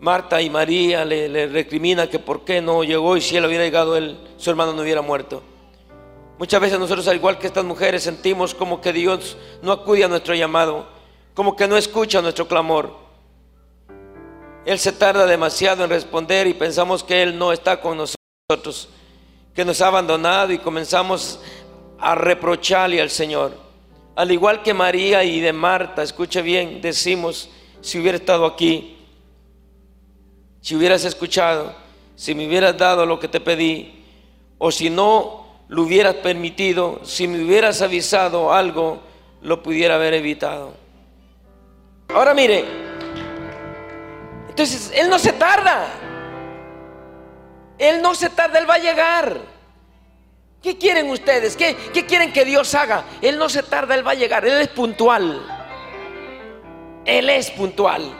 Marta 0.00 0.40
y 0.40 0.48
María 0.48 1.04
le, 1.04 1.28
le 1.28 1.46
recrimina 1.48 2.08
que 2.08 2.18
por 2.18 2.44
qué 2.44 2.60
no 2.60 2.84
llegó 2.84 3.16
y 3.16 3.20
si 3.20 3.36
él 3.36 3.44
hubiera 3.44 3.64
llegado, 3.64 3.96
él, 3.96 4.18
su 4.36 4.50
hermano 4.50 4.72
no 4.72 4.82
hubiera 4.82 5.02
muerto. 5.02 5.42
Muchas 6.38 6.60
veces 6.60 6.78
nosotros, 6.78 7.08
al 7.08 7.16
igual 7.16 7.38
que 7.38 7.48
estas 7.48 7.64
mujeres, 7.64 8.04
sentimos 8.04 8.54
como 8.54 8.80
que 8.80 8.92
Dios 8.92 9.36
no 9.60 9.72
acude 9.72 10.04
a 10.04 10.08
nuestro 10.08 10.36
llamado, 10.36 10.86
como 11.34 11.56
que 11.56 11.66
no 11.66 11.76
escucha 11.76 12.22
nuestro 12.22 12.46
clamor. 12.46 12.94
Él 14.64 14.78
se 14.78 14.92
tarda 14.92 15.26
demasiado 15.26 15.82
en 15.82 15.90
responder 15.90 16.46
y 16.46 16.54
pensamos 16.54 17.02
que 17.02 17.22
Él 17.22 17.38
no 17.38 17.52
está 17.52 17.80
con 17.80 17.96
nosotros, 17.96 18.88
que 19.52 19.64
nos 19.64 19.80
ha 19.80 19.88
abandonado 19.88 20.52
y 20.52 20.58
comenzamos 20.58 21.40
a 21.98 22.14
reprocharle 22.14 23.00
al 23.00 23.10
Señor. 23.10 23.52
Al 24.14 24.30
igual 24.30 24.62
que 24.62 24.74
María 24.74 25.24
y 25.24 25.40
de 25.40 25.52
Marta, 25.52 26.02
escuche 26.02 26.42
bien, 26.42 26.80
decimos, 26.80 27.50
si 27.80 27.98
hubiera 27.98 28.18
estado 28.18 28.46
aquí, 28.46 28.97
si 30.60 30.76
hubieras 30.76 31.04
escuchado, 31.04 31.74
si 32.16 32.34
me 32.34 32.46
hubieras 32.46 32.76
dado 32.76 33.06
lo 33.06 33.18
que 33.18 33.28
te 33.28 33.40
pedí, 33.40 34.04
o 34.58 34.70
si 34.70 34.90
no 34.90 35.46
lo 35.68 35.82
hubieras 35.82 36.16
permitido, 36.16 37.00
si 37.04 37.28
me 37.28 37.42
hubieras 37.42 37.82
avisado 37.82 38.52
algo, 38.52 39.00
lo 39.42 39.62
pudiera 39.62 39.94
haber 39.94 40.14
evitado. 40.14 40.74
Ahora 42.08 42.34
mire, 42.34 42.64
entonces 44.48 44.90
Él 44.94 45.08
no 45.08 45.18
se 45.18 45.32
tarda. 45.32 45.86
Él 47.78 48.02
no 48.02 48.14
se 48.14 48.30
tarda, 48.30 48.58
Él 48.58 48.68
va 48.68 48.74
a 48.74 48.78
llegar. 48.78 49.36
¿Qué 50.62 50.76
quieren 50.76 51.08
ustedes? 51.10 51.56
¿Qué, 51.56 51.76
¿Qué, 51.92 52.06
quieren 52.06 52.32
que 52.32 52.44
Dios 52.44 52.74
haga? 52.74 53.04
Él 53.22 53.38
no 53.38 53.48
se 53.48 53.62
tarda, 53.62 53.94
Él 53.94 54.04
va 54.04 54.12
a 54.12 54.14
llegar. 54.14 54.44
Él 54.44 54.60
es 54.60 54.68
puntual. 54.68 55.40
Él 57.04 57.30
es 57.30 57.50
puntual. 57.52 58.12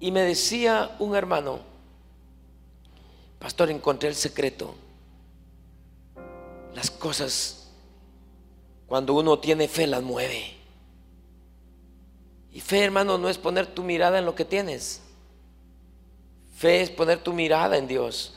Y 0.00 0.10
me 0.10 0.22
decía 0.22 0.96
un 0.98 1.14
hermano, 1.14 1.60
pastor, 3.38 3.70
encontré 3.70 4.08
el 4.08 4.14
secreto. 4.14 4.74
Las 6.74 6.90
cosas, 6.90 7.70
cuando 8.86 9.12
uno 9.12 9.38
tiene 9.38 9.68
fe, 9.68 9.86
las 9.86 10.02
mueve. 10.02 10.56
Y 12.52 12.60
fe, 12.60 12.82
hermano, 12.82 13.18
no 13.18 13.28
es 13.28 13.36
poner 13.36 13.66
tu 13.66 13.84
mirada 13.84 14.18
en 14.18 14.24
lo 14.24 14.34
que 14.34 14.46
tienes. 14.46 15.02
Fe 16.56 16.80
es 16.80 16.90
poner 16.90 17.22
tu 17.22 17.34
mirada 17.34 17.76
en 17.76 17.86
Dios. 17.86 18.34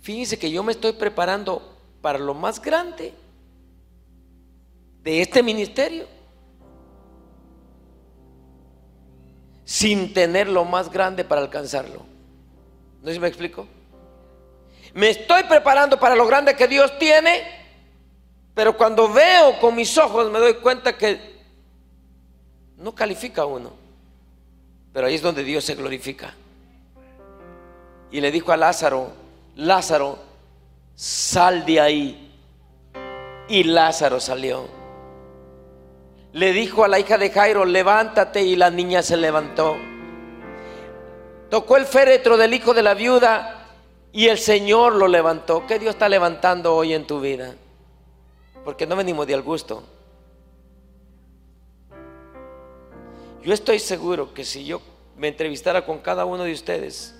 Fíjense 0.00 0.38
que 0.38 0.50
yo 0.50 0.62
me 0.62 0.72
estoy 0.72 0.92
preparando 0.92 1.76
para 2.00 2.18
lo 2.18 2.32
más 2.32 2.60
grande 2.62 3.12
de 5.02 5.20
este 5.20 5.42
ministerio. 5.42 6.19
Sin 9.70 10.12
tener 10.12 10.48
lo 10.48 10.64
más 10.64 10.90
grande 10.90 11.22
para 11.22 11.42
alcanzarlo. 11.42 12.04
¿No 13.02 13.06
sé 13.06 13.14
si 13.14 13.20
me 13.20 13.28
explico? 13.28 13.68
Me 14.94 15.10
estoy 15.10 15.44
preparando 15.44 15.96
para 15.96 16.16
lo 16.16 16.26
grande 16.26 16.56
que 16.56 16.66
Dios 16.66 16.98
tiene, 16.98 17.44
pero 18.52 18.76
cuando 18.76 19.12
veo 19.12 19.60
con 19.60 19.76
mis 19.76 19.96
ojos 19.96 20.28
me 20.32 20.40
doy 20.40 20.54
cuenta 20.54 20.98
que 20.98 21.20
no 22.78 22.96
califica 22.96 23.44
uno. 23.44 23.70
Pero 24.92 25.06
ahí 25.06 25.14
es 25.14 25.22
donde 25.22 25.44
Dios 25.44 25.64
se 25.64 25.76
glorifica. 25.76 26.34
Y 28.10 28.20
le 28.20 28.32
dijo 28.32 28.50
a 28.50 28.56
Lázaro, 28.56 29.12
Lázaro, 29.54 30.18
sal 30.96 31.64
de 31.64 31.80
ahí. 31.80 32.32
Y 33.48 33.62
Lázaro 33.62 34.18
salió 34.18 34.79
le 36.32 36.52
dijo 36.52 36.84
a 36.84 36.88
la 36.88 36.98
hija 37.00 37.18
de 37.18 37.30
Jairo, 37.30 37.64
levántate 37.64 38.42
y 38.42 38.56
la 38.56 38.70
niña 38.70 39.02
se 39.02 39.16
levantó. 39.16 39.76
Tocó 41.48 41.76
el 41.76 41.84
féretro 41.84 42.36
del 42.36 42.54
hijo 42.54 42.74
de 42.74 42.82
la 42.82 42.94
viuda 42.94 43.66
y 44.12 44.28
el 44.28 44.38
Señor 44.38 44.94
lo 44.94 45.08
levantó. 45.08 45.66
¿Qué 45.66 45.78
Dios 45.78 45.94
está 45.94 46.08
levantando 46.08 46.74
hoy 46.74 46.94
en 46.94 47.06
tu 47.06 47.20
vida? 47.20 47.54
Porque 48.64 48.86
no 48.86 48.94
venimos 48.94 49.26
de 49.26 49.34
al 49.34 49.42
gusto. 49.42 49.82
Yo 53.42 53.52
estoy 53.52 53.78
seguro 53.78 54.32
que 54.32 54.44
si 54.44 54.64
yo 54.64 54.80
me 55.16 55.28
entrevistara 55.28 55.84
con 55.84 55.98
cada 55.98 56.24
uno 56.24 56.44
de 56.44 56.52
ustedes 56.52 57.16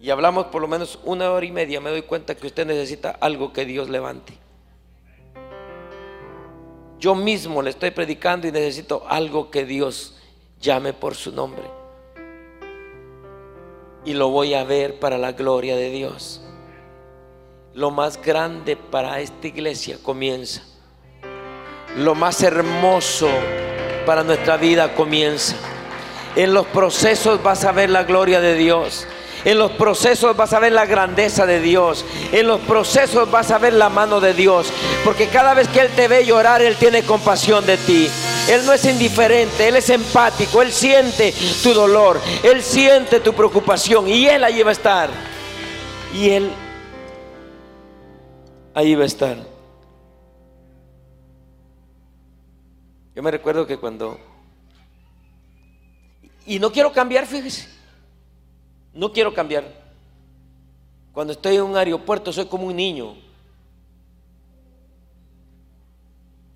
y 0.00 0.10
hablamos 0.10 0.46
por 0.46 0.62
lo 0.62 0.68
menos 0.68 0.98
una 1.04 1.30
hora 1.30 1.44
y 1.44 1.52
media, 1.52 1.80
me 1.80 1.90
doy 1.90 2.02
cuenta 2.02 2.34
que 2.34 2.46
usted 2.46 2.66
necesita 2.66 3.10
algo 3.20 3.52
que 3.52 3.66
Dios 3.66 3.88
levante. 3.90 4.32
Yo 7.00 7.14
mismo 7.14 7.62
le 7.62 7.70
estoy 7.70 7.92
predicando 7.92 8.46
y 8.46 8.52
necesito 8.52 9.04
algo 9.08 9.50
que 9.50 9.64
Dios 9.64 10.16
llame 10.60 10.92
por 10.92 11.14
su 11.14 11.32
nombre. 11.32 11.64
Y 14.04 14.12
lo 14.12 14.28
voy 14.28 14.52
a 14.52 14.64
ver 14.64 15.00
para 15.00 15.16
la 15.16 15.32
gloria 15.32 15.76
de 15.76 15.88
Dios. 15.88 16.42
Lo 17.72 17.90
más 17.90 18.20
grande 18.20 18.76
para 18.76 19.20
esta 19.20 19.46
iglesia 19.46 19.96
comienza. 20.02 20.62
Lo 21.96 22.14
más 22.14 22.42
hermoso 22.42 23.30
para 24.04 24.22
nuestra 24.22 24.58
vida 24.58 24.94
comienza. 24.94 25.56
En 26.36 26.52
los 26.52 26.66
procesos 26.66 27.42
vas 27.42 27.64
a 27.64 27.72
ver 27.72 27.88
la 27.88 28.04
gloria 28.04 28.42
de 28.42 28.54
Dios. 28.56 29.06
En 29.44 29.58
los 29.58 29.70
procesos 29.72 30.36
vas 30.36 30.52
a 30.52 30.58
ver 30.58 30.72
la 30.72 30.86
grandeza 30.86 31.46
de 31.46 31.60
Dios. 31.60 32.04
En 32.32 32.46
los 32.46 32.60
procesos 32.60 33.30
vas 33.30 33.50
a 33.50 33.58
ver 33.58 33.72
la 33.72 33.88
mano 33.88 34.20
de 34.20 34.34
Dios. 34.34 34.72
Porque 35.04 35.28
cada 35.28 35.54
vez 35.54 35.68
que 35.68 35.80
Él 35.80 35.88
te 35.96 36.08
ve 36.08 36.26
llorar, 36.26 36.62
Él 36.62 36.76
tiene 36.76 37.02
compasión 37.02 37.64
de 37.64 37.76
ti. 37.78 38.08
Él 38.48 38.66
no 38.66 38.72
es 38.72 38.84
indiferente, 38.84 39.68
Él 39.68 39.76
es 39.76 39.90
empático, 39.90 40.60
Él 40.60 40.72
siente 40.72 41.32
tu 41.62 41.72
dolor, 41.72 42.20
Él 42.42 42.62
siente 42.62 43.20
tu 43.20 43.32
preocupación 43.32 44.08
y 44.08 44.26
Él 44.26 44.44
ahí 44.44 44.62
va 44.62 44.70
a 44.70 44.72
estar. 44.72 45.10
Y 46.14 46.30
Él 46.30 46.50
ahí 48.74 48.94
va 48.94 49.04
a 49.04 49.06
estar. 49.06 49.36
Yo 53.14 53.22
me 53.22 53.30
recuerdo 53.30 53.66
que 53.66 53.78
cuando... 53.78 54.18
Y 56.46 56.58
no 56.58 56.72
quiero 56.72 56.92
cambiar, 56.92 57.26
fíjese. 57.26 57.79
No 58.92 59.12
quiero 59.12 59.32
cambiar. 59.32 59.64
Cuando 61.12 61.32
estoy 61.32 61.56
en 61.56 61.62
un 61.62 61.76
aeropuerto 61.76 62.32
soy 62.32 62.46
como 62.46 62.66
un 62.66 62.76
niño. 62.76 63.16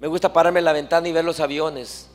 Me 0.01 0.09
gusta 0.09 0.33
pararme 0.33 0.59
en 0.59 0.65
la 0.65 0.73
ventana 0.73 1.09
y 1.09 1.13
ver 1.13 1.25
los 1.25 1.41
aviones. 1.41 2.11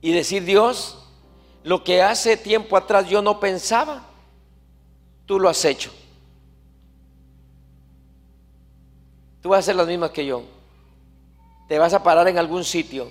Y 0.00 0.12
decir, 0.12 0.44
Dios, 0.44 0.98
lo 1.64 1.84
que 1.84 2.02
hace 2.02 2.36
tiempo 2.36 2.76
atrás 2.76 3.08
yo 3.08 3.20
no 3.20 3.40
pensaba, 3.40 4.06
tú 5.26 5.38
lo 5.38 5.48
has 5.48 5.64
hecho. 5.64 5.92
Tú 9.42 9.50
vas 9.50 9.58
a 9.58 9.60
hacer 9.60 9.76
las 9.76 9.86
mismas 9.86 10.10
que 10.10 10.26
yo. 10.26 10.42
Te 11.68 11.78
vas 11.78 11.92
a 11.94 12.02
parar 12.02 12.26
en 12.28 12.38
algún 12.38 12.64
sitio 12.64 13.10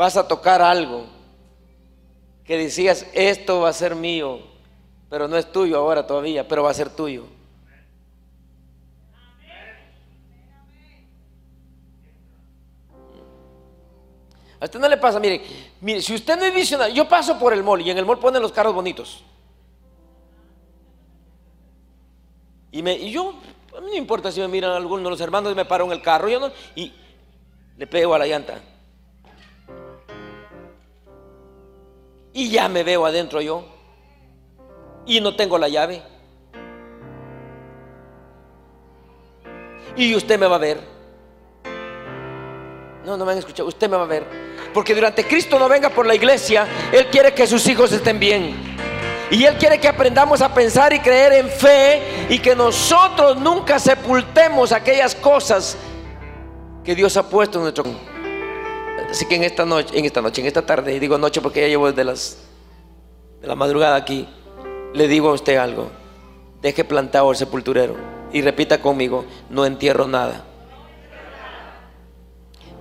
Vas 0.00 0.16
a 0.16 0.26
tocar 0.26 0.62
algo 0.62 1.04
que 2.42 2.56
decías, 2.56 3.06
esto 3.12 3.60
va 3.60 3.68
a 3.68 3.72
ser 3.74 3.94
mío, 3.94 4.40
pero 5.10 5.28
no 5.28 5.36
es 5.36 5.52
tuyo 5.52 5.76
ahora 5.76 6.06
todavía, 6.06 6.48
pero 6.48 6.62
va 6.62 6.70
a 6.70 6.72
ser 6.72 6.88
tuyo. 6.88 7.26
A 14.58 14.64
usted 14.64 14.80
no 14.80 14.88
le 14.88 14.96
pasa, 14.96 15.20
mire, 15.20 15.42
mire, 15.82 16.00
si 16.00 16.14
usted 16.14 16.38
no 16.38 16.46
es 16.46 16.54
visionario, 16.54 16.94
yo 16.94 17.06
paso 17.06 17.38
por 17.38 17.52
el 17.52 17.62
mall 17.62 17.82
y 17.82 17.90
en 17.90 17.98
el 17.98 18.06
mall 18.06 18.18
ponen 18.18 18.40
los 18.40 18.52
carros 18.52 18.72
bonitos. 18.72 19.22
Y, 22.72 22.80
me, 22.80 22.94
y 22.94 23.10
yo, 23.10 23.34
a 23.76 23.82
mí 23.82 23.88
no 23.90 23.96
importa 23.96 24.32
si 24.32 24.40
me 24.40 24.48
miran 24.48 24.72
algunos 24.72 25.10
los 25.10 25.20
hermanos 25.20 25.54
me 25.54 25.66
paro 25.66 25.84
en 25.84 25.92
el 25.92 26.00
carro, 26.00 26.30
yo 26.30 26.50
y 26.74 26.90
le 27.76 27.86
pego 27.86 28.14
a 28.14 28.18
la 28.18 28.26
llanta. 28.26 28.62
Y 32.32 32.50
ya 32.50 32.68
me 32.68 32.82
veo 32.82 33.06
adentro 33.06 33.40
yo. 33.40 33.64
Y 35.06 35.20
no 35.20 35.34
tengo 35.34 35.58
la 35.58 35.68
llave. 35.68 36.02
Y 39.96 40.14
usted 40.14 40.38
me 40.38 40.46
va 40.46 40.56
a 40.56 40.58
ver. 40.58 40.80
No, 43.04 43.16
no 43.16 43.24
me 43.24 43.32
han 43.32 43.38
escuchado. 43.38 43.68
Usted 43.68 43.88
me 43.88 43.96
va 43.96 44.04
a 44.04 44.06
ver. 44.06 44.24
Porque 44.72 44.94
durante 44.94 45.26
Cristo 45.26 45.58
no 45.58 45.68
venga 45.68 45.88
por 45.90 46.06
la 46.06 46.14
iglesia, 46.14 46.66
Él 46.92 47.06
quiere 47.06 47.34
que 47.34 47.46
sus 47.46 47.66
hijos 47.66 47.90
estén 47.92 48.20
bien. 48.20 48.54
Y 49.30 49.44
Él 49.44 49.56
quiere 49.58 49.78
que 49.78 49.88
aprendamos 49.88 50.42
a 50.42 50.52
pensar 50.52 50.92
y 50.92 51.00
creer 51.00 51.32
en 51.32 51.48
fe 51.48 52.26
y 52.28 52.38
que 52.38 52.54
nosotros 52.54 53.36
nunca 53.36 53.78
sepultemos 53.78 54.72
aquellas 54.72 55.14
cosas 55.14 55.76
que 56.84 56.94
Dios 56.94 57.16
ha 57.16 57.28
puesto 57.28 57.58
en 57.58 57.62
nuestro 57.64 57.84
Así 59.08 59.26
que 59.26 59.36
en 59.36 59.44
esta 59.44 59.64
noche, 59.64 59.98
en 59.98 60.04
esta 60.04 60.20
noche, 60.20 60.40
en 60.40 60.46
esta 60.46 60.66
tarde, 60.66 60.98
digo 61.00 61.16
noche 61.18 61.40
porque 61.40 61.60
ya 61.60 61.68
llevo 61.68 61.86
desde 61.88 62.04
las 62.04 62.38
de 63.40 63.46
la 63.46 63.54
madrugada 63.54 63.96
aquí, 63.96 64.28
le 64.92 65.08
digo 65.08 65.30
a 65.30 65.32
usted 65.32 65.56
algo. 65.56 65.90
Deje 66.60 66.84
plantado 66.84 67.30
el 67.30 67.36
sepulturero 67.36 67.96
y 68.32 68.42
repita 68.42 68.80
conmigo, 68.80 69.24
no 69.48 69.64
entierro 69.64 70.06
nada. 70.06 70.44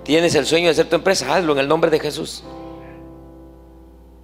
Tienes 0.04 0.36
el 0.36 0.46
sueño 0.46 0.66
de 0.66 0.72
hacer 0.72 0.90
tu 0.90 0.96
empresa, 0.96 1.34
hazlo 1.34 1.54
en 1.54 1.60
el 1.60 1.68
nombre 1.68 1.90
de 1.92 2.00
Jesús. 2.00 2.44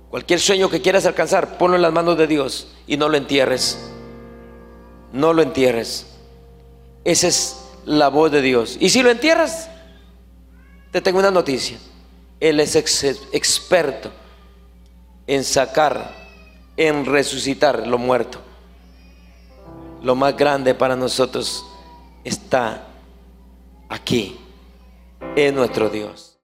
Cualquier 0.09 0.39
sueño 0.39 0.69
que 0.69 0.81
quieras 0.81 1.05
alcanzar, 1.05 1.57
ponlo 1.57 1.75
en 1.75 1.81
las 1.81 1.93
manos 1.93 2.17
de 2.17 2.27
Dios 2.27 2.73
y 2.87 2.97
no 2.97 3.07
lo 3.07 3.17
entierres. 3.17 3.91
No 5.13 5.33
lo 5.33 5.41
entierres. 5.41 6.07
Esa 7.03 7.27
es 7.27 7.65
la 7.85 8.09
voz 8.09 8.31
de 8.31 8.41
Dios. 8.41 8.77
Y 8.79 8.89
si 8.89 9.03
lo 9.03 9.11
entierras, 9.11 9.69
te 10.95 11.01
tengo 11.01 11.19
una 11.19 11.29
noticia. 11.29 11.77
Él 12.39 12.57
es 12.61 12.73
experto 12.77 14.13
en 15.27 15.43
sacar, 15.43 16.09
en 16.77 17.05
resucitar 17.05 17.85
lo 17.85 17.97
muerto. 17.97 18.39
Lo 20.01 20.15
más 20.15 20.37
grande 20.37 20.73
para 20.73 20.95
nosotros 20.95 21.65
está 22.23 22.87
aquí, 23.89 24.39
en 25.35 25.55
nuestro 25.55 25.89
Dios. 25.89 26.34